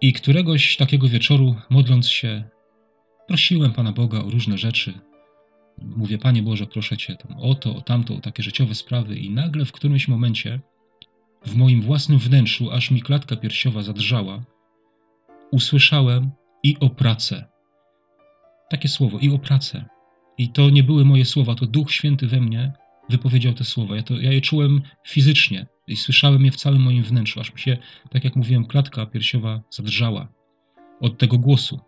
I 0.00 0.12
któregoś 0.12 0.76
takiego 0.76 1.08
wieczoru, 1.08 1.54
modląc 1.70 2.08
się, 2.08 2.44
prosiłem 3.28 3.72
Pana 3.72 3.92
Boga 3.92 4.18
o 4.18 4.30
różne 4.30 4.58
rzeczy, 4.58 4.94
mówię, 5.78 6.18
Panie 6.18 6.42
Boże, 6.42 6.66
proszę 6.66 6.96
Cię 6.96 7.16
tam, 7.16 7.38
o 7.38 7.54
to, 7.54 7.76
o 7.76 7.80
tamto, 7.80 8.14
o 8.14 8.20
takie 8.20 8.42
życiowe 8.42 8.74
sprawy 8.74 9.16
i 9.16 9.30
nagle 9.30 9.64
w 9.64 9.72
którymś 9.72 10.08
momencie 10.08 10.60
w 11.46 11.56
moim 11.56 11.82
własnym 11.82 12.18
wnętrzu, 12.18 12.70
aż 12.70 12.90
mi 12.90 13.02
klatka 13.02 13.36
piersiowa 13.36 13.82
zadrżała, 13.82 14.44
usłyszałem 15.50 16.30
i 16.62 16.76
o 16.80 16.90
pracę. 16.90 17.44
takie 18.70 18.88
słowo 18.88 19.18
i 19.18 19.30
o 19.30 19.38
pracę. 19.38 19.84
I 20.38 20.48
to 20.48 20.70
nie 20.70 20.82
były 20.82 21.04
moje 21.04 21.24
słowa, 21.24 21.54
to 21.54 21.66
Duch 21.66 21.92
Święty 21.92 22.26
we 22.26 22.40
mnie 22.40 22.72
wypowiedział 23.08 23.52
te 23.52 23.64
słowa. 23.64 23.96
Ja, 23.96 24.02
to, 24.02 24.14
ja 24.20 24.32
je 24.32 24.40
czułem 24.40 24.82
fizycznie 25.06 25.66
i 25.86 25.96
słyszałem 25.96 26.44
je 26.44 26.50
w 26.50 26.56
całym 26.56 26.82
moim 26.82 27.02
wnętrzu, 27.02 27.40
aż 27.40 27.52
mi 27.52 27.60
się, 27.60 27.76
tak 28.10 28.24
jak 28.24 28.36
mówiłem, 28.36 28.66
klatka 28.66 29.06
piersiowa 29.06 29.62
zadrżała 29.70 30.28
od 31.00 31.18
tego 31.18 31.38
głosu. 31.38 31.80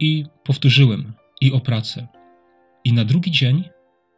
I 0.00 0.24
powtórzyłem 0.44 1.12
i 1.40 1.52
o 1.52 1.60
pracę. 1.60 2.08
I 2.84 2.92
na 2.92 3.04
drugi 3.04 3.30
dzień 3.30 3.64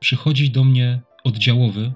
przychodzi 0.00 0.50
do 0.50 0.64
mnie 0.64 1.00
oddziałowy 1.24 1.92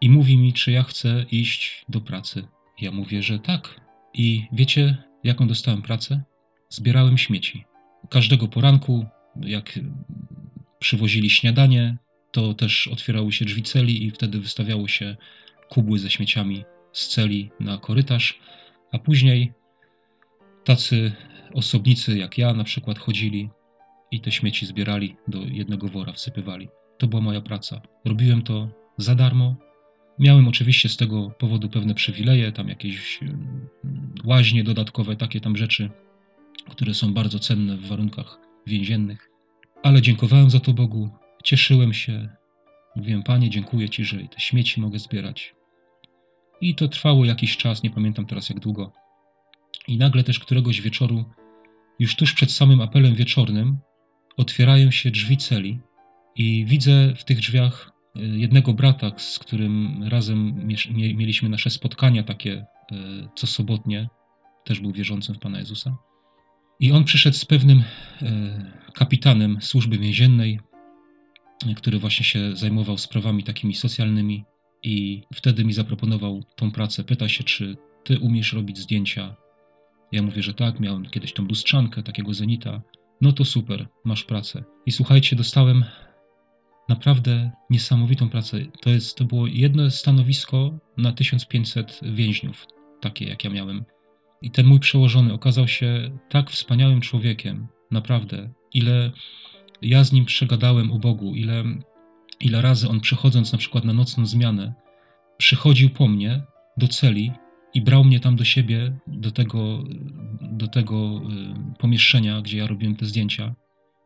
i 0.00 0.10
mówi 0.10 0.36
mi, 0.36 0.52
czy 0.52 0.72
ja 0.72 0.82
chcę 0.82 1.24
iść 1.30 1.84
do 1.88 2.00
pracy. 2.00 2.44
Ja 2.80 2.90
mówię, 2.90 3.22
że 3.22 3.38
tak. 3.38 3.80
I 4.14 4.46
wiecie, 4.52 4.96
jaką 5.24 5.48
dostałem 5.48 5.82
pracę? 5.82 6.22
Zbierałem 6.68 7.18
śmieci. 7.18 7.64
Każdego 8.10 8.48
poranku, 8.48 9.06
jak 9.40 9.78
przywozili 10.78 11.30
śniadanie, 11.30 11.96
to 12.32 12.54
też 12.54 12.88
otwierały 12.88 13.32
się 13.32 13.44
drzwi 13.44 13.62
celi 13.62 14.04
i 14.06 14.10
wtedy 14.10 14.40
wystawiało 14.40 14.88
się 14.88 15.16
kubły 15.68 15.98
ze 15.98 16.10
śmieciami 16.10 16.64
z 16.92 17.08
celi 17.08 17.50
na 17.60 17.78
korytarz, 17.78 18.40
a 18.92 18.98
później 18.98 19.52
tacy 20.64 21.12
osobnicy 21.54 22.18
jak 22.18 22.38
ja 22.38 22.54
na 22.54 22.64
przykład 22.64 22.98
chodzili 22.98 23.50
i 24.10 24.20
te 24.20 24.32
śmieci 24.32 24.66
zbierali 24.66 25.16
do 25.28 25.38
jednego 25.38 25.88
wora, 25.88 26.12
wsypywali. 26.12 26.68
To 26.98 27.06
była 27.06 27.22
moja 27.22 27.40
praca. 27.40 27.80
Robiłem 28.04 28.42
to 28.42 28.68
za 28.96 29.14
darmo. 29.14 29.56
Miałem 30.18 30.48
oczywiście 30.48 30.88
z 30.88 30.96
tego 30.96 31.30
powodu 31.30 31.68
pewne 31.68 31.94
przywileje, 31.94 32.52
tam 32.52 32.68
jakieś 32.68 33.22
mm, 33.22 33.70
łaźnie 34.24 34.64
dodatkowe, 34.64 35.16
takie 35.16 35.40
tam 35.40 35.56
rzeczy, 35.56 35.90
które 36.70 36.94
są 36.94 37.14
bardzo 37.14 37.38
cenne 37.38 37.76
w 37.76 37.86
warunkach 37.86 38.38
więziennych. 38.66 39.30
Ale 39.82 40.02
dziękowałem 40.02 40.50
za 40.50 40.60
to 40.60 40.72
Bogu, 40.72 41.10
cieszyłem 41.44 41.92
się. 41.92 42.28
Mówiłem, 42.96 43.22
Panie, 43.22 43.50
dziękuję 43.50 43.88
Ci, 43.88 44.04
że 44.04 44.18
te 44.18 44.40
śmieci 44.40 44.80
mogę 44.80 44.98
zbierać. 44.98 45.54
I 46.60 46.74
to 46.74 46.88
trwało 46.88 47.24
jakiś 47.24 47.56
czas, 47.56 47.82
nie 47.82 47.90
pamiętam 47.90 48.26
teraz 48.26 48.48
jak 48.48 48.60
długo. 48.60 48.92
I 49.88 49.96
nagle 49.96 50.24
też 50.24 50.38
któregoś 50.38 50.80
wieczoru, 50.80 51.24
już 51.98 52.16
tuż 52.16 52.32
przed 52.32 52.52
samym 52.52 52.80
apelem 52.80 53.14
wieczornym, 53.14 53.78
otwierają 54.40 54.90
się 54.90 55.10
drzwi 55.10 55.36
celi 55.36 55.80
i 56.36 56.64
widzę 56.64 57.14
w 57.16 57.24
tych 57.24 57.38
drzwiach 57.38 57.92
e, 58.16 58.20
jednego 58.22 58.74
brata, 58.74 59.12
z 59.16 59.38
którym 59.38 60.02
razem 60.08 60.66
mieliśmy 60.94 61.48
nasze 61.48 61.70
spotkania 61.70 62.22
takie 62.22 62.52
e, 62.52 62.66
co 63.34 63.46
sobotnie, 63.46 64.08
też 64.64 64.80
był 64.80 64.92
wierzącym 64.92 65.34
w 65.34 65.38
Pana 65.38 65.58
Jezusa. 65.58 65.96
I 66.80 66.92
on 66.92 67.04
przyszedł 67.04 67.36
z 67.36 67.44
pewnym 67.44 67.82
e, 68.22 68.82
kapitanem 68.94 69.58
służby 69.60 69.98
więziennej, 69.98 70.60
który 71.76 71.98
właśnie 71.98 72.24
się 72.24 72.56
zajmował 72.56 72.98
sprawami 72.98 73.44
takimi 73.44 73.74
socjalnymi 73.74 74.44
i 74.82 75.22
wtedy 75.34 75.64
mi 75.64 75.72
zaproponował 75.72 76.42
tą 76.56 76.70
pracę. 76.70 77.04
Pyta 77.04 77.28
się, 77.28 77.44
czy 77.44 77.76
ty 78.04 78.18
umiesz 78.18 78.52
robić 78.52 78.78
zdjęcia. 78.78 79.36
Ja 80.12 80.22
mówię, 80.22 80.42
że 80.42 80.54
tak, 80.54 80.80
miałem 80.80 81.06
kiedyś 81.06 81.32
tą 81.32 81.44
lustrzankę, 81.44 82.02
takiego 82.02 82.34
zenita. 82.34 82.82
No 83.20 83.32
to 83.32 83.44
super, 83.44 83.88
masz 84.04 84.24
pracę. 84.24 84.64
I 84.86 84.92
słuchajcie, 84.92 85.36
dostałem 85.36 85.84
naprawdę 86.88 87.50
niesamowitą 87.70 88.28
pracę. 88.28 88.58
To, 88.80 88.90
jest, 88.90 89.16
to 89.16 89.24
było 89.24 89.46
jedno 89.46 89.90
stanowisko 89.90 90.78
na 90.96 91.12
1500 91.12 92.00
więźniów, 92.02 92.66
takie 93.00 93.24
jak 93.24 93.44
ja 93.44 93.50
miałem. 93.50 93.84
I 94.42 94.50
ten 94.50 94.66
mój 94.66 94.80
przełożony 94.80 95.32
okazał 95.32 95.68
się 95.68 96.18
tak 96.28 96.50
wspaniałym 96.50 97.00
człowiekiem, 97.00 97.68
naprawdę. 97.90 98.50
Ile 98.74 99.10
ja 99.82 100.04
z 100.04 100.12
nim 100.12 100.24
przegadałem 100.24 100.92
o 100.92 100.98
Bogu, 100.98 101.34
ile, 101.34 101.64
ile 102.40 102.62
razy 102.62 102.88
on 102.88 103.00
przychodząc 103.00 103.52
na 103.52 103.58
przykład 103.58 103.84
na 103.84 103.92
nocną 103.92 104.26
zmianę, 104.26 104.74
przychodził 105.36 105.90
po 105.90 106.08
mnie 106.08 106.42
do 106.76 106.88
celi 106.88 107.32
i 107.74 107.80
brał 107.80 108.04
mnie 108.04 108.20
tam 108.20 108.36
do 108.36 108.44
siebie, 108.44 108.98
do 109.06 109.30
tego, 109.30 109.84
do 110.60 110.68
tego 110.68 111.20
y, 111.74 111.78
pomieszczenia, 111.78 112.42
gdzie 112.42 112.58
ja 112.58 112.66
robiłem 112.66 112.96
te 112.96 113.06
zdjęcia 113.06 113.54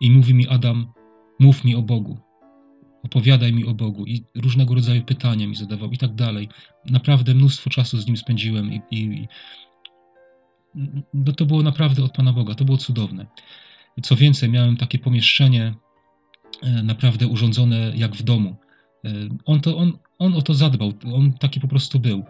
i 0.01 0.11
mówi 0.11 0.35
mi 0.35 0.49
Adam, 0.49 0.93
mów 1.41 1.65
mi 1.65 1.75
o 1.75 1.83
Bogu, 1.83 2.19
opowiadaj 3.03 3.53
mi 3.53 3.67
o 3.67 3.75
Bogu 3.75 4.07
i 4.07 4.25
różnego 4.35 4.75
rodzaju 4.75 5.03
pytania 5.03 5.47
mi 5.47 5.57
zadawał 5.57 5.91
i 5.91 5.99
tak 5.99 6.15
dalej. 6.15 6.49
Naprawdę 6.91 7.35
mnóstwo 7.35 7.71
czasu 7.71 7.99
z 7.99 8.07
nim 8.07 8.17
spędziłem 8.17 8.73
i, 8.73 8.83
i 8.91 9.29
no 11.15 11.33
to 11.33 11.47
było 11.47 11.63
naprawdę 11.63 12.05
od 12.05 12.13
Pana 12.13 12.33
Boga, 12.33 12.55
to 12.55 12.65
było 12.65 12.79
cudowne. 12.79 13.27
Co 14.03 14.17
więcej, 14.17 14.49
miałem 14.49 14.77
takie 14.77 14.99
pomieszczenie 14.99 15.75
e, 16.63 16.83
naprawdę 16.83 17.27
urządzone 17.27 17.93
jak 17.97 18.17
w 18.17 18.23
domu. 18.23 18.57
E, 19.05 19.11
on, 19.45 19.61
to, 19.61 19.77
on, 19.77 19.99
on 20.19 20.35
o 20.35 20.43
to 20.43 20.55
zadbał, 20.55 20.93
on 21.15 21.33
taki 21.33 21.61
po 21.61 21.69
prostu 21.69 22.01
był. 22.01 22.25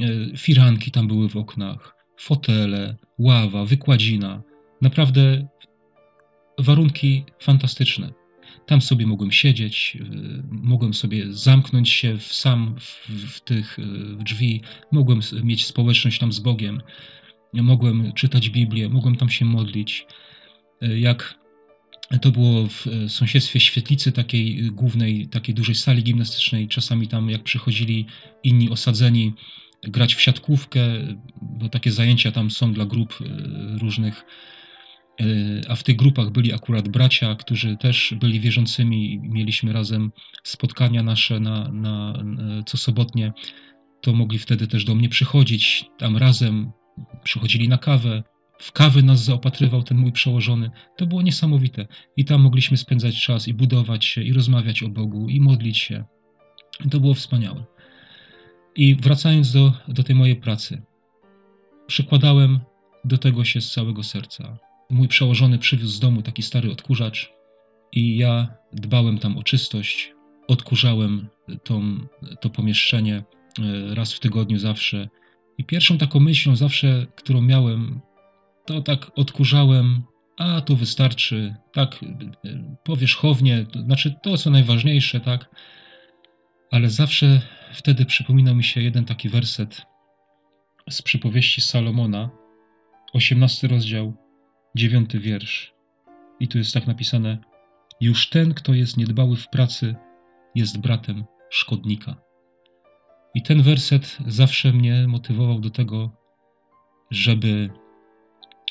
E, 0.00 0.36
firanki 0.36 0.90
tam 0.90 1.08
były 1.08 1.28
w 1.28 1.36
oknach, 1.36 1.95
fotele, 2.16 2.96
ława, 3.18 3.64
wykładzina. 3.64 4.42
Naprawdę 4.82 5.48
warunki 6.58 7.24
fantastyczne. 7.40 8.12
Tam 8.66 8.82
sobie 8.82 9.06
mogłem 9.06 9.32
siedzieć, 9.32 9.98
mogłem 10.50 10.94
sobie 10.94 11.32
zamknąć 11.32 11.88
się 11.90 12.18
w 12.18 12.32
sam 12.32 12.76
w, 12.80 13.08
w 13.34 13.40
tych 13.40 13.78
drzwi, 14.18 14.60
mogłem 14.92 15.20
mieć 15.42 15.66
społeczność 15.66 16.18
tam 16.18 16.32
z 16.32 16.40
Bogiem, 16.40 16.82
mogłem 17.52 18.12
czytać 18.12 18.50
Biblię, 18.50 18.88
mogłem 18.88 19.16
tam 19.16 19.30
się 19.30 19.44
modlić. 19.44 20.06
E, 20.82 20.98
jak 20.98 21.34
to 22.20 22.30
było 22.30 22.66
w 22.66 22.86
sąsiedztwie 23.08 23.60
świetlicy 23.60 24.12
takiej 24.12 24.70
głównej, 24.70 25.28
takiej 25.28 25.54
dużej 25.54 25.74
sali 25.74 26.02
gimnastycznej. 26.02 26.68
Czasami 26.68 27.08
tam, 27.08 27.30
jak 27.30 27.42
przychodzili 27.42 28.06
inni 28.44 28.70
osadzeni, 28.70 29.32
grać 29.82 30.14
w 30.14 30.20
siatkówkę, 30.20 30.80
bo 31.42 31.68
takie 31.68 31.90
zajęcia 31.90 32.32
tam 32.32 32.50
są 32.50 32.72
dla 32.72 32.86
grup 32.86 33.18
e, 33.20 33.78
różnych. 33.78 34.24
A 35.68 35.74
w 35.74 35.82
tych 35.82 35.96
grupach 35.96 36.30
byli 36.30 36.52
akurat 36.52 36.88
bracia, 36.88 37.34
którzy 37.34 37.76
też 37.76 38.14
byli 38.20 38.40
wierzącymi. 38.40 39.20
Mieliśmy 39.22 39.72
razem 39.72 40.12
spotkania 40.44 41.02
nasze 41.02 41.40
na, 41.40 41.68
na 41.72 42.24
co 42.66 42.76
sobotnie. 42.76 43.32
To 44.00 44.12
mogli 44.12 44.38
wtedy 44.38 44.66
też 44.66 44.84
do 44.84 44.94
mnie 44.94 45.08
przychodzić, 45.08 45.84
tam 45.98 46.16
razem 46.16 46.72
przychodzili 47.24 47.68
na 47.68 47.78
kawę, 47.78 48.22
w 48.58 48.72
kawy 48.72 49.02
nas 49.02 49.24
zaopatrywał 49.24 49.82
ten 49.82 49.98
mój 49.98 50.12
przełożony. 50.12 50.70
To 50.96 51.06
było 51.06 51.22
niesamowite. 51.22 51.86
I 52.16 52.24
tam 52.24 52.40
mogliśmy 52.40 52.76
spędzać 52.76 53.22
czas 53.22 53.48
i 53.48 53.54
budować 53.54 54.04
się, 54.04 54.22
i 54.22 54.32
rozmawiać 54.32 54.82
o 54.82 54.88
Bogu, 54.88 55.28
i 55.28 55.40
modlić 55.40 55.78
się. 55.78 56.04
To 56.90 57.00
było 57.00 57.14
wspaniałe. 57.14 57.64
I 58.76 58.94
wracając 58.94 59.52
do, 59.52 59.72
do 59.88 60.02
tej 60.02 60.16
mojej 60.16 60.36
pracy, 60.36 60.82
przykładałem 61.86 62.60
do 63.04 63.18
tego 63.18 63.44
się 63.44 63.60
z 63.60 63.72
całego 63.72 64.02
serca. 64.02 64.58
Mój 64.90 65.08
przełożony 65.08 65.58
przywiózł 65.58 65.96
z 65.96 66.00
domu 66.00 66.22
taki 66.22 66.42
stary 66.42 66.72
odkurzacz, 66.72 67.36
i 67.92 68.16
ja 68.16 68.54
dbałem 68.72 69.18
tam 69.18 69.38
o 69.38 69.42
czystość, 69.42 70.12
odkurzałem 70.48 71.28
tą, 71.64 71.98
to 72.40 72.50
pomieszczenie 72.50 73.16
e, 73.16 73.94
raz 73.94 74.12
w 74.12 74.20
tygodniu 74.20 74.58
zawsze. 74.58 75.08
I 75.58 75.64
pierwszą 75.64 75.98
taką 75.98 76.20
myślą 76.20 76.56
zawsze, 76.56 77.06
którą 77.16 77.40
miałem, 77.40 78.00
to 78.66 78.80
tak 78.80 79.10
odkurzałem, 79.14 80.02
a 80.36 80.60
tu 80.60 80.76
wystarczy, 80.76 81.54
tak 81.72 82.00
powierzchownie, 82.84 83.66
to 83.72 83.82
znaczy 83.82 84.14
to, 84.22 84.36
co 84.36 84.50
najważniejsze, 84.50 85.20
tak. 85.20 85.50
Ale 86.70 86.90
zawsze 86.90 87.40
wtedy 87.72 88.04
przypomina 88.04 88.54
mi 88.54 88.64
się 88.64 88.80
jeden 88.80 89.04
taki 89.04 89.28
werset 89.28 89.86
z 90.90 91.02
przypowieści 91.02 91.60
Salomona, 91.60 92.30
18 93.12 93.68
rozdział, 93.68 94.14
9 94.74 95.16
wiersz. 95.16 95.74
I 96.40 96.48
tu 96.48 96.58
jest 96.58 96.74
tak 96.74 96.86
napisane: 96.86 97.38
Już 98.00 98.28
ten, 98.28 98.54
kto 98.54 98.74
jest 98.74 98.96
niedbały 98.96 99.36
w 99.36 99.48
pracy, 99.48 99.94
jest 100.54 100.78
bratem 100.78 101.24
szkodnika. 101.50 102.16
I 103.34 103.42
ten 103.42 103.62
werset 103.62 104.18
zawsze 104.26 104.72
mnie 104.72 105.08
motywował 105.08 105.60
do 105.60 105.70
tego, 105.70 106.10
żeby 107.10 107.70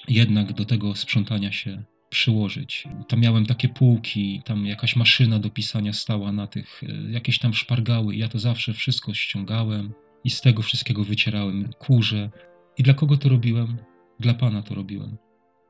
jednak 0.07 0.53
do 0.53 0.65
tego 0.65 0.95
sprzątania 0.95 1.51
się 1.51 1.83
przyłożyć. 2.15 2.87
Tam 3.07 3.19
miałem 3.19 3.45
takie 3.45 3.69
półki, 3.69 4.41
tam 4.45 4.65
jakaś 4.65 4.95
maszyna 4.95 5.39
do 5.39 5.49
pisania 5.49 5.93
stała 5.93 6.31
na 6.31 6.47
tych, 6.47 6.83
e, 6.83 7.11
jakieś 7.11 7.39
tam 7.39 7.53
szpargały 7.53 8.15
i 8.15 8.19
ja 8.19 8.27
to 8.27 8.39
zawsze 8.39 8.73
wszystko 8.73 9.13
ściągałem 9.13 9.93
i 10.23 10.29
z 10.29 10.41
tego 10.41 10.61
wszystkiego 10.61 11.03
wycierałem 11.03 11.73
kurze. 11.79 12.29
I 12.77 12.83
dla 12.83 12.93
kogo 12.93 13.17
to 13.17 13.29
robiłem? 13.29 13.77
Dla 14.19 14.33
Pana 14.33 14.61
to 14.61 14.75
robiłem. 14.75 15.17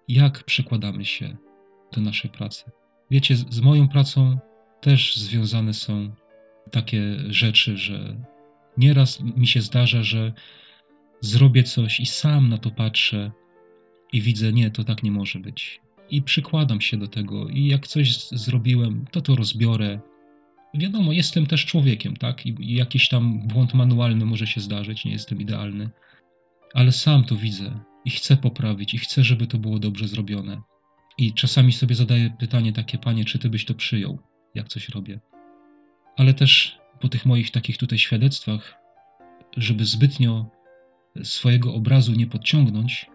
Jak 0.07 0.43
przekładamy 0.43 1.05
się 1.05 1.37
do 1.93 2.01
naszej 2.01 2.31
pracy? 2.31 2.63
Wiecie, 3.11 3.35
z 3.35 3.61
moją 3.61 3.87
pracą 3.87 4.37
też 4.81 5.15
związane 5.15 5.73
są 5.73 6.11
takie 6.71 7.01
rzeczy, 7.29 7.77
że 7.77 8.15
nieraz 8.77 9.21
mi 9.21 9.47
się 9.47 9.61
zdarza, 9.61 10.03
że 10.03 10.33
zrobię 11.21 11.63
coś 11.63 11.99
i 11.99 12.05
sam 12.05 12.49
na 12.49 12.57
to 12.57 12.71
patrzę 12.71 13.31
i 14.13 14.21
widzę, 14.21 14.53
nie, 14.53 14.71
to 14.71 14.83
tak 14.83 15.03
nie 15.03 15.11
może 15.11 15.39
być. 15.39 15.84
I 16.09 16.21
przykładam 16.21 16.81
się 16.81 16.97
do 16.97 17.07
tego 17.07 17.47
i 17.47 17.65
jak 17.65 17.87
coś 17.87 18.27
zrobiłem, 18.29 19.05
to 19.11 19.21
to 19.21 19.35
rozbiorę. 19.35 19.99
Wiadomo, 20.73 21.11
jestem 21.11 21.45
też 21.45 21.65
człowiekiem, 21.65 22.17
tak? 22.17 22.45
I, 22.45 22.75
jakiś 22.75 23.09
tam 23.09 23.47
błąd 23.47 23.73
manualny 23.73 24.25
może 24.25 24.47
się 24.47 24.61
zdarzyć, 24.61 25.05
nie 25.05 25.11
jestem 25.11 25.41
idealny, 25.41 25.89
ale 26.73 26.91
sam 26.91 27.23
to 27.23 27.35
widzę 27.35 27.79
i 28.05 28.09
chcę 28.09 28.37
poprawić 28.37 28.93
i 28.93 28.97
chcę, 28.97 29.23
żeby 29.23 29.47
to 29.47 29.57
było 29.57 29.79
dobrze 29.79 30.07
zrobione. 30.07 30.61
I 31.17 31.33
czasami 31.33 31.73
sobie 31.73 31.95
zadaję 31.95 32.35
pytanie 32.39 32.73
takie, 32.73 32.97
panie, 32.97 33.25
czy 33.25 33.39
ty 33.39 33.49
byś 33.49 33.65
to 33.65 33.73
przyjął, 33.73 34.19
jak 34.55 34.67
coś 34.67 34.89
robię. 34.89 35.19
Ale 36.17 36.33
też 36.33 36.77
po 36.99 37.09
tych 37.09 37.25
moich 37.25 37.51
takich 37.51 37.77
tutaj 37.77 37.99
świadectwach, 37.99 38.75
żeby 39.57 39.85
zbytnio 39.85 40.45
swojego 41.23 41.73
obrazu 41.73 42.11
nie 42.11 42.27
podciągnąć, 42.27 43.05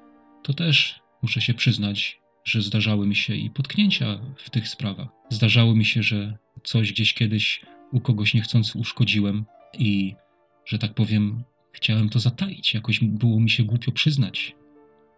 to 0.42 0.54
też 0.54 1.00
muszę 1.22 1.40
się 1.40 1.54
przyznać, 1.54 2.20
że 2.44 2.62
zdarzały 2.62 3.06
mi 3.06 3.16
się 3.16 3.34
i 3.34 3.50
potknięcia 3.50 4.18
w 4.36 4.50
tych 4.50 4.68
sprawach. 4.68 5.08
Zdarzało 5.30 5.74
mi 5.74 5.84
się, 5.84 6.02
że 6.02 6.38
coś 6.64 6.92
gdzieś 6.92 7.14
kiedyś 7.14 7.62
u 7.92 8.00
kogoś 8.00 8.34
niechcący 8.34 8.78
uszkodziłem 8.78 9.44
i, 9.78 10.14
że 10.64 10.78
tak 10.78 10.94
powiem, 10.94 11.44
chciałem 11.72 12.08
to 12.08 12.18
zataić. 12.18 12.74
Jakoś 12.74 13.00
było 13.00 13.40
mi 13.40 13.50
się 13.50 13.64
głupio 13.64 13.92
przyznać. 13.92 14.54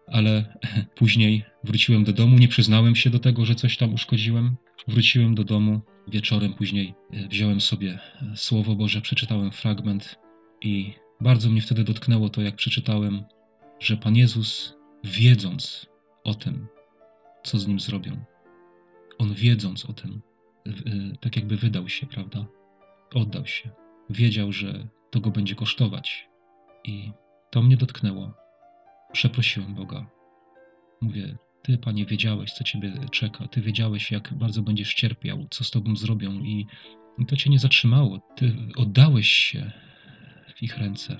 Ale 0.07 0.57
później 0.95 1.43
wróciłem 1.63 2.03
do 2.03 2.13
domu, 2.13 2.37
nie 2.37 2.47
przyznałem 2.47 2.95
się 2.95 3.09
do 3.09 3.19
tego, 3.19 3.45
że 3.45 3.55
coś 3.55 3.77
tam 3.77 3.93
uszkodziłem. 3.93 4.55
Wróciłem 4.87 5.35
do 5.35 5.43
domu, 5.43 5.81
wieczorem 6.07 6.53
później 6.53 6.93
e, 7.13 7.27
wziąłem 7.27 7.61
sobie 7.61 7.99
e, 8.21 8.37
Słowo 8.37 8.75
Boże, 8.75 9.01
przeczytałem 9.01 9.51
fragment 9.51 10.19
i 10.61 10.93
bardzo 11.21 11.49
mnie 11.49 11.61
wtedy 11.61 11.83
dotknęło 11.83 12.29
to, 12.29 12.41
jak 12.41 12.55
przeczytałem, 12.55 13.23
że 13.79 13.97
Pan 13.97 14.15
Jezus, 14.15 14.75
wiedząc 15.03 15.85
o 16.23 16.33
tym, 16.33 16.67
co 17.43 17.59
z 17.59 17.67
nim 17.67 17.79
zrobią, 17.79 18.25
on 19.17 19.33
wiedząc 19.33 19.85
o 19.85 19.93
tym, 19.93 20.21
tak 21.21 21.35
jakby 21.35 21.57
wydał 21.57 21.89
się, 21.89 22.07
prawda? 22.07 22.45
Oddał 23.13 23.45
się. 23.45 23.69
Wiedział, 24.09 24.51
że 24.51 24.87
to 25.11 25.19
go 25.19 25.31
będzie 25.31 25.55
kosztować. 25.55 26.29
I 26.83 27.11
to 27.51 27.61
mnie 27.61 27.77
dotknęło. 27.77 28.33
Przeprosiłem 29.11 29.75
Boga. 29.75 30.05
Mówię, 31.01 31.37
Ty, 31.61 31.77
Panie, 31.77 32.05
wiedziałeś, 32.05 32.51
co 32.51 32.63
Ciebie 32.63 32.93
czeka. 33.11 33.47
Ty 33.47 33.61
wiedziałeś, 33.61 34.11
jak 34.11 34.33
bardzo 34.33 34.61
będziesz 34.61 34.93
cierpiał, 34.93 35.47
co 35.49 35.63
z 35.63 35.71
Tobą 35.71 35.95
zrobią, 35.95 36.31
i, 36.31 36.67
i 37.17 37.25
to 37.25 37.35
Cię 37.35 37.49
nie 37.49 37.59
zatrzymało. 37.59 38.19
Ty 38.35 38.55
oddałeś 38.75 39.27
się 39.27 39.71
w 40.55 40.63
ich 40.63 40.77
ręce. 40.77 41.17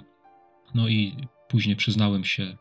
No 0.75 0.87
i 0.87 1.17
później 1.47 1.75
przyznałem 1.75 2.23
się, 2.23 2.57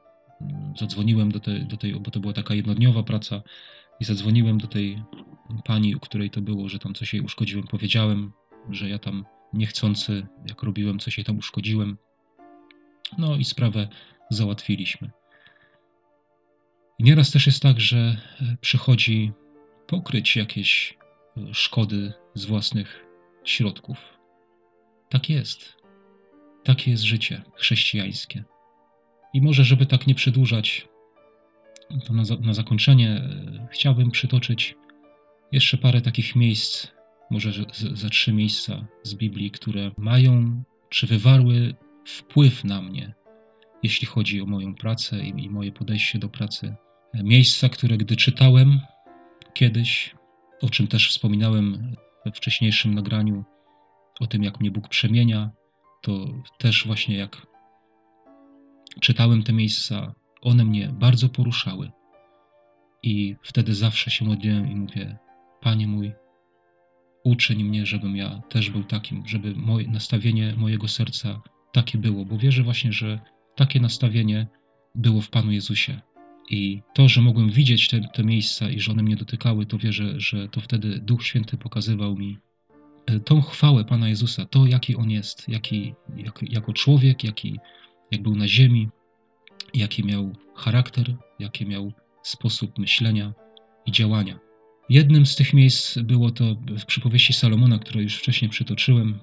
zadzwoniłem 0.81 1.33
do 1.33 1.41
tej, 1.41 1.67
do 1.67 1.77
tej, 1.77 2.01
bo 2.01 2.11
to 2.11 2.21
była 2.21 2.33
taka 2.33 2.55
jednodniowa 2.55 3.03
praca, 3.03 3.43
i 4.03 4.05
zadzwoniłem 4.05 4.59
do 4.59 4.67
tej 4.67 5.03
pani, 5.65 5.97
u 5.97 6.01
której 6.01 6.31
to 6.31 6.41
było, 6.41 6.69
że 6.69 6.79
tam 6.79 6.95
coś 6.95 7.15
jej 7.15 7.23
uszkodziłem. 7.23 7.67
Powiedziałem, 7.67 8.33
że 8.71 8.89
ja 8.89 8.99
tam 8.99 9.25
niechcący, 9.53 10.27
jak 10.49 10.63
robiłem, 10.63 10.99
coś 10.99 11.19
jej 11.19 11.25
tam 11.25 11.39
uszkodziłem. 11.39 11.99
No 13.19 13.37
i 13.37 13.45
sprawę 13.45 13.89
załatwiliśmy. 14.31 15.11
I 16.99 17.05
nieraz 17.05 17.31
też 17.31 17.47
jest 17.47 17.63
tak, 17.63 17.81
że 17.81 17.97
e, 17.97 18.57
przychodzi 18.61 19.33
pokryć 19.87 20.37
jakieś 20.37 20.99
e, 21.37 21.55
szkody 21.55 22.13
z 22.35 22.45
własnych 22.45 23.05
środków. 23.45 23.99
Tak 25.09 25.31
jest. 25.31 25.77
Takie 26.65 26.91
jest 26.91 27.03
życie 27.03 27.43
chrześcijańskie. 27.55 28.45
I 29.33 29.43
może, 29.43 29.65
żeby 29.65 29.87
tak 29.87 30.07
nie 30.07 30.15
przedłużać, 30.15 30.89
to 32.07 32.12
na, 32.12 32.23
na 32.41 32.55
zakończenie 32.55 33.11
e, 33.11 33.69
chciałbym 33.71 34.11
przytoczyć 34.11 34.75
jeszcze 35.53 35.79
parę 35.79 36.01
takich 36.01 36.37
miejsc, 36.37 36.88
może 37.31 37.53
ze 37.95 38.11
trzy 38.11 38.33
miejsca 38.33 38.87
z 39.03 39.14
Biblii, 39.14 39.51
które 39.51 39.90
mają 39.99 40.62
czy 40.88 41.07
wywarły 41.07 41.75
wpływ 42.05 42.64
na 42.64 42.83
mnie, 42.83 43.14
jeśli 43.83 44.07
chodzi 44.07 44.40
o 44.40 44.47
moją 44.47 44.75
pracę 44.75 45.25
i, 45.25 45.45
i 45.45 45.51
moje 45.51 45.73
podejście 45.73 46.18
do 46.18 46.29
pracy. 46.29 46.75
Miejsca, 47.14 47.68
które 47.68 47.97
gdy 47.97 48.16
czytałem 48.16 48.81
kiedyś, 49.55 50.14
o 50.62 50.71
czym 50.71 50.87
też 50.87 51.09
wspominałem 51.11 51.97
we 52.25 52.33
wcześniejszym 52.33 52.95
nagraniu, 52.95 53.45
o 54.21 54.27
tym, 54.27 54.42
jak 54.42 54.61
mnie 54.61 54.71
Bóg 54.71 54.88
przemienia, 54.88 55.51
to 56.03 56.27
też 56.59 56.87
właśnie 56.87 57.16
jak 57.16 57.47
czytałem 59.00 59.42
te 59.42 59.52
miejsca, 59.52 60.14
one 60.40 60.64
mnie 60.64 60.88
bardzo 60.88 61.28
poruszały. 61.28 61.90
I 63.02 63.37
wtedy 63.42 63.74
zawsze 63.74 64.11
się 64.11 64.24
modliłem 64.24 64.70
i 64.70 64.76
mówię: 64.76 65.16
Panie 65.61 65.88
mój, 65.88 66.12
uczyń 67.24 67.64
mnie, 67.64 67.87
żebym 67.87 68.16
ja 68.16 68.42
też 68.48 68.70
był 68.70 68.85
takim, 68.85 69.26
żeby 69.26 69.55
moje, 69.55 69.88
nastawienie 69.88 70.55
mojego 70.57 70.88
serca 70.88 71.42
takie 71.72 71.98
było, 71.98 72.24
bo 72.24 72.38
wierzę 72.38 72.62
właśnie, 72.62 72.92
że 72.92 73.20
takie 73.57 73.81
nastawienie 73.81 74.46
było 74.94 75.20
w 75.20 75.31
Panu 75.31 75.52
Jezusie. 75.52 76.00
I 76.50 76.83
to, 76.94 77.09
że 77.09 77.20
mogłem 77.20 77.50
widzieć 77.50 77.88
te, 77.88 78.00
te 78.00 78.24
miejsca 78.24 78.70
i 78.70 78.81
że 78.81 78.92
one 78.92 79.02
mnie 79.02 79.16
dotykały, 79.16 79.66
to 79.66 79.78
wierzę, 79.78 80.20
że 80.20 80.48
to 80.48 80.61
wtedy 80.61 80.98
Duch 80.98 81.26
Święty 81.26 81.57
pokazywał 81.57 82.16
mi 82.16 82.38
e, 83.07 83.20
tą 83.20 83.42
chwałę 83.42 83.85
Pana 83.85 84.09
Jezusa, 84.09 84.46
to 84.46 84.66
jaki 84.66 84.96
On 84.96 85.11
jest, 85.11 85.48
jaki, 85.48 85.94
jak, 86.16 86.42
jako 86.42 86.72
człowiek, 86.72 87.24
jaki, 87.24 87.59
jak 88.12 88.22
był 88.22 88.35
na 88.35 88.48
ziemi, 88.48 88.88
jaki 89.75 90.05
miał 90.05 90.33
charakter, 90.55 91.16
jaki 91.38 91.66
miał 91.66 91.92
sposób 92.22 92.79
myślenia 92.79 93.33
i 93.87 93.92
działania. 93.92 94.38
Jednym 94.88 95.27
z 95.27 95.37
tych 95.37 95.55
miejsc 95.55 95.98
było 95.98 96.31
to 96.31 96.44
w 96.55 96.85
przypowieści 96.85 97.33
Salomona, 97.33 97.79
które 97.79 98.03
już 98.03 98.16
wcześniej 98.16 98.51
przytoczyłem, 98.51 99.18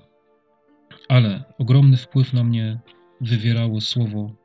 ale 1.09 1.43
ogromny 1.57 1.97
wpływ 1.97 2.33
na 2.33 2.43
mnie 2.43 2.79
wywierało 3.21 3.81
słowo 3.81 4.35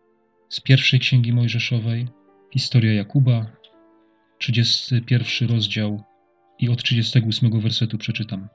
z 0.48 0.61
pierwszej 0.61 1.00
księgi 1.00 1.33
Mojżeszowej, 1.33 2.09
historia 2.52 2.92
Jakuba, 2.92 3.46
31 4.38 5.48
rozdział 5.48 6.02
i 6.59 6.68
od 6.68 6.83
38 6.83 7.61
wersetu 7.61 7.98
przeczytam. 7.98 8.48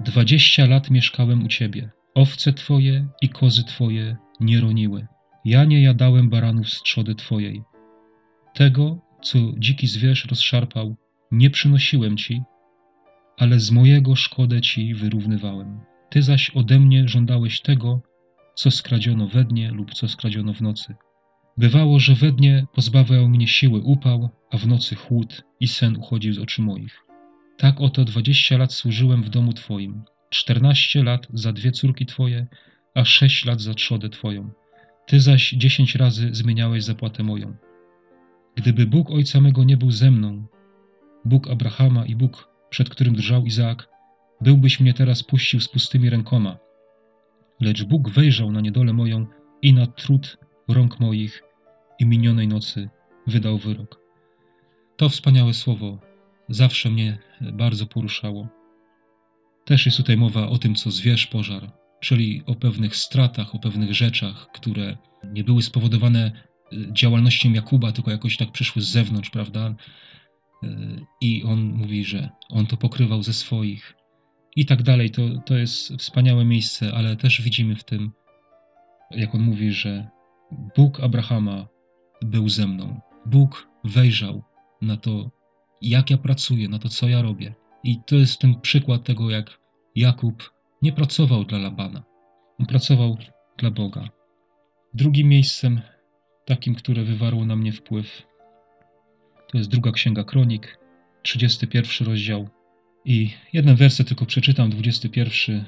Dwadzieścia 0.00 0.66
lat 0.66 0.90
mieszkałem 0.90 1.44
u 1.44 1.48
ciebie, 1.48 1.90
owce 2.14 2.52
twoje 2.52 3.08
i 3.22 3.28
kozy 3.28 3.64
twoje 3.64 4.16
nie 4.40 4.60
roniły. 4.60 5.06
Ja 5.44 5.64
nie 5.64 5.82
jadałem 5.82 6.30
baranów 6.30 6.70
z 6.70 6.82
trzody 6.82 7.14
twojej. 7.14 7.62
Tego, 8.54 8.98
co 9.22 9.38
dziki 9.58 9.86
zwierz 9.86 10.24
rozszarpał, 10.24 10.96
nie 11.30 11.50
przynosiłem 11.50 12.16
ci, 12.16 12.42
ale 13.38 13.60
z 13.60 13.70
mojego 13.70 14.16
szkodę 14.16 14.60
ci 14.60 14.94
wyrównywałem. 14.94 15.80
Ty 16.10 16.22
zaś 16.22 16.50
ode 16.50 16.78
mnie 16.78 17.08
żądałeś 17.08 17.60
tego, 17.60 18.02
co 18.54 18.70
skradziono 18.70 19.28
we 19.28 19.44
dnie 19.44 19.70
lub 19.70 19.94
co 19.94 20.08
skradziono 20.08 20.54
w 20.54 20.60
nocy. 20.60 20.94
Bywało, 21.56 22.00
że 22.00 22.14
we 22.14 22.32
dnie 22.32 22.66
pozbawiał 22.74 23.28
mnie 23.28 23.48
siły 23.48 23.80
upał, 23.80 24.28
a 24.50 24.58
w 24.58 24.66
nocy 24.66 24.94
chłód 24.94 25.44
i 25.60 25.68
sen 25.68 25.96
uchodził 25.96 26.32
z 26.32 26.38
oczu 26.38 26.62
moich. 26.62 27.04
Tak 27.56 27.80
oto 27.80 28.04
dwadzieścia 28.04 28.58
lat 28.58 28.72
służyłem 28.72 29.22
w 29.22 29.28
domu 29.28 29.52
Twoim, 29.52 30.02
czternaście 30.30 31.02
lat 31.02 31.26
za 31.32 31.52
dwie 31.52 31.72
córki 31.72 32.06
Twoje, 32.06 32.46
a 32.94 33.04
sześć 33.04 33.44
lat 33.44 33.60
za 33.60 33.74
trzodę 33.74 34.08
Twoją. 34.08 34.50
Ty 35.08 35.20
zaś 35.20 35.50
dziesięć 35.50 35.94
razy 35.94 36.28
zmieniałeś 36.32 36.84
zapłatę 36.84 37.22
moją. 37.22 37.56
Gdyby 38.54 38.86
Bóg 38.86 39.10
Ojca 39.10 39.40
mego 39.40 39.64
nie 39.64 39.76
był 39.76 39.90
ze 39.90 40.10
mną, 40.10 40.46
Bóg 41.24 41.50
Abrahama 41.50 42.06
i 42.06 42.16
Bóg, 42.16 42.48
przed 42.70 42.88
którym 42.88 43.14
drżał 43.14 43.44
Izaak, 43.44 43.88
byłbyś 44.40 44.80
mnie 44.80 44.94
teraz 44.94 45.22
puścił 45.22 45.60
z 45.60 45.68
pustymi 45.68 46.10
rękoma. 46.10 46.58
Lecz 47.60 47.84
Bóg 47.84 48.10
wejrzał 48.10 48.52
na 48.52 48.60
niedolę 48.60 48.92
moją 48.92 49.26
i 49.62 49.72
na 49.72 49.86
trud 49.86 50.38
rąk 50.68 51.00
moich 51.00 51.42
i 51.98 52.06
minionej 52.06 52.48
nocy 52.48 52.88
wydał 53.26 53.58
wyrok. 53.58 54.00
To 54.96 55.08
wspaniałe 55.08 55.54
słowo 55.54 55.98
zawsze 56.48 56.90
mnie 56.90 57.18
bardzo 57.52 57.86
poruszało. 57.86 58.48
Też 59.64 59.86
jest 59.86 59.98
tutaj 59.98 60.16
mowa 60.16 60.48
o 60.48 60.58
tym, 60.58 60.74
co 60.74 60.90
zwierz 60.90 61.26
pożar, 61.26 61.72
czyli 62.00 62.42
o 62.46 62.54
pewnych 62.54 62.96
stratach, 62.96 63.54
o 63.54 63.58
pewnych 63.58 63.94
rzeczach, 63.94 64.48
które 64.54 64.96
nie 65.32 65.44
były 65.44 65.62
spowodowane 65.62 66.32
y, 66.72 66.88
działalnością 66.92 67.52
Jakuba, 67.52 67.92
tylko 67.92 68.10
jakoś 68.10 68.36
tak 68.36 68.52
przyszły 68.52 68.82
z 68.82 68.88
zewnątrz, 68.88 69.30
prawda? 69.30 69.74
Y, 70.64 70.66
I 71.20 71.44
on 71.44 71.60
mówi, 71.62 72.04
że 72.04 72.28
on 72.48 72.66
to 72.66 72.76
pokrywał 72.76 73.22
ze 73.22 73.32
swoich 73.32 73.94
i 74.56 74.66
tak 74.66 74.82
dalej. 74.82 75.10
To, 75.10 75.22
to 75.46 75.56
jest 75.56 75.92
wspaniałe 75.96 76.44
miejsce, 76.44 76.94
ale 76.94 77.16
też 77.16 77.42
widzimy 77.42 77.76
w 77.76 77.84
tym, 77.84 78.12
jak 79.10 79.34
on 79.34 79.40
mówi, 79.40 79.72
że 79.72 80.08
Bóg 80.76 81.00
Abrahama 81.00 81.68
był 82.22 82.48
ze 82.48 82.66
mną. 82.66 83.00
Bóg 83.26 83.68
wejrzał 83.84 84.42
na 84.82 84.96
to, 84.96 85.30
jak 85.82 86.10
ja 86.10 86.18
pracuję, 86.18 86.68
na 86.68 86.78
to, 86.78 86.88
co 86.88 87.08
ja 87.08 87.22
robię. 87.22 87.54
I 87.84 87.96
to 88.06 88.16
jest 88.16 88.38
ten 88.40 88.60
przykład 88.60 89.04
tego, 89.04 89.30
jak 89.30 89.60
Jakub 89.96 90.50
nie 90.82 90.92
pracował 90.92 91.44
dla 91.44 91.58
Labana. 91.58 92.02
On 92.60 92.66
pracował 92.66 93.16
dla 93.56 93.70
Boga. 93.70 94.08
Drugim 94.94 95.28
miejscem, 95.28 95.80
takim, 96.44 96.74
które 96.74 97.04
wywarło 97.04 97.44
na 97.44 97.56
mnie 97.56 97.72
wpływ, 97.72 98.22
to 99.48 99.58
jest 99.58 99.70
druga 99.70 99.92
księga 99.92 100.24
kronik, 100.24 100.78
31 101.22 102.06
rozdział. 102.06 102.48
I 103.04 103.30
jeden 103.52 103.76
werset 103.76 104.08
tylko 104.08 104.26
przeczytam, 104.26 104.70
21 104.70 105.64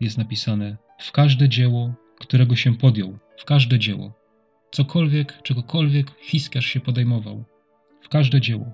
jest 0.00 0.18
napisane: 0.18 0.76
W 1.00 1.12
każde 1.12 1.48
dzieło, 1.48 1.94
którego 2.20 2.56
się 2.56 2.76
podjął, 2.76 3.18
w 3.38 3.44
każde 3.44 3.78
dzieło, 3.78 4.12
cokolwiek, 4.70 5.42
czegokolwiek 5.42 6.10
Hiskarz 6.20 6.66
się 6.66 6.80
podejmował, 6.80 7.44
w 8.02 8.08
każde 8.08 8.40
dzieło, 8.40 8.72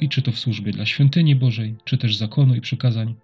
i 0.00 0.08
czy 0.08 0.22
to 0.22 0.32
w 0.32 0.38
służbie 0.38 0.72
dla 0.72 0.86
świątyni 0.86 1.36
Bożej, 1.36 1.76
czy 1.84 1.98
też 1.98 2.16
zakonu 2.16 2.54
i 2.54 2.60
przykazań, 2.60 3.14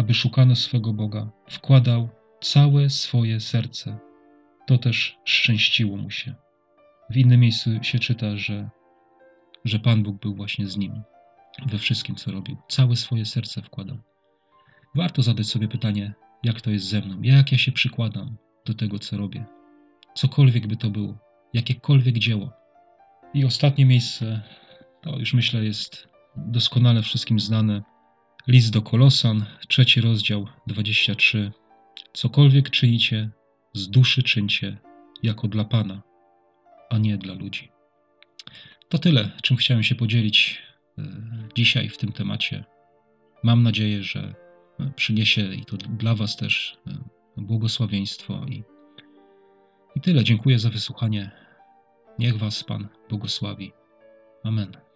aby 0.00 0.14
szukano 0.14 0.56
swego 0.56 0.92
Boga, 0.92 1.30
wkładał 1.48 2.08
całe 2.40 2.90
swoje 2.90 3.40
serce. 3.40 3.98
To 4.66 4.78
też 4.78 5.18
szczęściło 5.24 5.96
mu 5.96 6.10
się. 6.10 6.34
W 7.10 7.16
innym 7.16 7.40
miejscu 7.40 7.70
się 7.82 7.98
czyta, 7.98 8.36
że, 8.36 8.70
że 9.64 9.78
Pan 9.78 10.02
Bóg 10.02 10.20
był 10.20 10.34
właśnie 10.34 10.66
z 10.66 10.76
nim 10.76 11.02
we 11.66 11.78
wszystkim, 11.78 12.16
co 12.16 12.32
robił. 12.32 12.56
Całe 12.68 12.96
swoje 12.96 13.24
serce 13.24 13.62
wkładał. 13.62 13.98
Warto 14.94 15.22
zadać 15.22 15.46
sobie 15.46 15.68
pytanie, 15.68 16.14
jak 16.42 16.60
to 16.60 16.70
jest 16.70 16.86
ze 16.86 17.00
mną, 17.00 17.22
jak 17.22 17.52
ja 17.52 17.58
się 17.58 17.72
przykładam 17.72 18.36
do 18.66 18.74
tego, 18.74 18.98
co 18.98 19.16
robię. 19.16 19.44
Cokolwiek 20.14 20.66
by 20.66 20.76
to 20.76 20.90
było, 20.90 21.18
jakiekolwiek 21.52 22.18
dzieło. 22.18 22.52
I 23.34 23.44
ostatnie 23.44 23.86
miejsce, 23.86 24.42
to 25.02 25.18
już 25.18 25.34
myślę 25.34 25.64
jest 25.64 26.08
doskonale 26.36 27.02
wszystkim 27.02 27.40
znane. 27.40 27.82
List 28.48 28.72
do 28.72 28.82
Kolosan, 28.82 29.46
trzeci 29.68 30.00
rozdział, 30.00 30.46
23. 30.66 31.52
Cokolwiek 32.12 32.70
czynicie, 32.70 33.30
z 33.72 33.90
duszy 33.90 34.22
czyńcie, 34.22 34.78
jako 35.22 35.48
dla 35.48 35.64
Pana, 35.64 36.02
a 36.90 36.98
nie 36.98 37.18
dla 37.18 37.34
ludzi. 37.34 37.70
To 38.88 38.98
tyle, 38.98 39.30
czym 39.42 39.56
chciałem 39.56 39.82
się 39.82 39.94
podzielić 39.94 40.62
e, 40.98 41.02
dzisiaj 41.54 41.88
w 41.88 41.98
tym 41.98 42.12
temacie. 42.12 42.64
Mam 43.42 43.62
nadzieję, 43.62 44.02
że 44.02 44.34
e, 44.80 44.92
przyniesie 44.96 45.54
i 45.54 45.64
to 45.64 45.76
dla 45.76 46.14
Was 46.14 46.36
też 46.36 46.78
e, 46.86 46.98
błogosławieństwo. 47.36 48.46
I, 48.48 48.64
i 49.96 50.00
tyle. 50.00 50.24
Dziękuję 50.24 50.58
za 50.58 50.70
wysłuchanie. 50.70 51.30
Niech 52.18 52.38
Was 52.38 52.64
Pan 52.64 52.88
błogosławi. 53.08 53.72
Amen. 54.44 54.89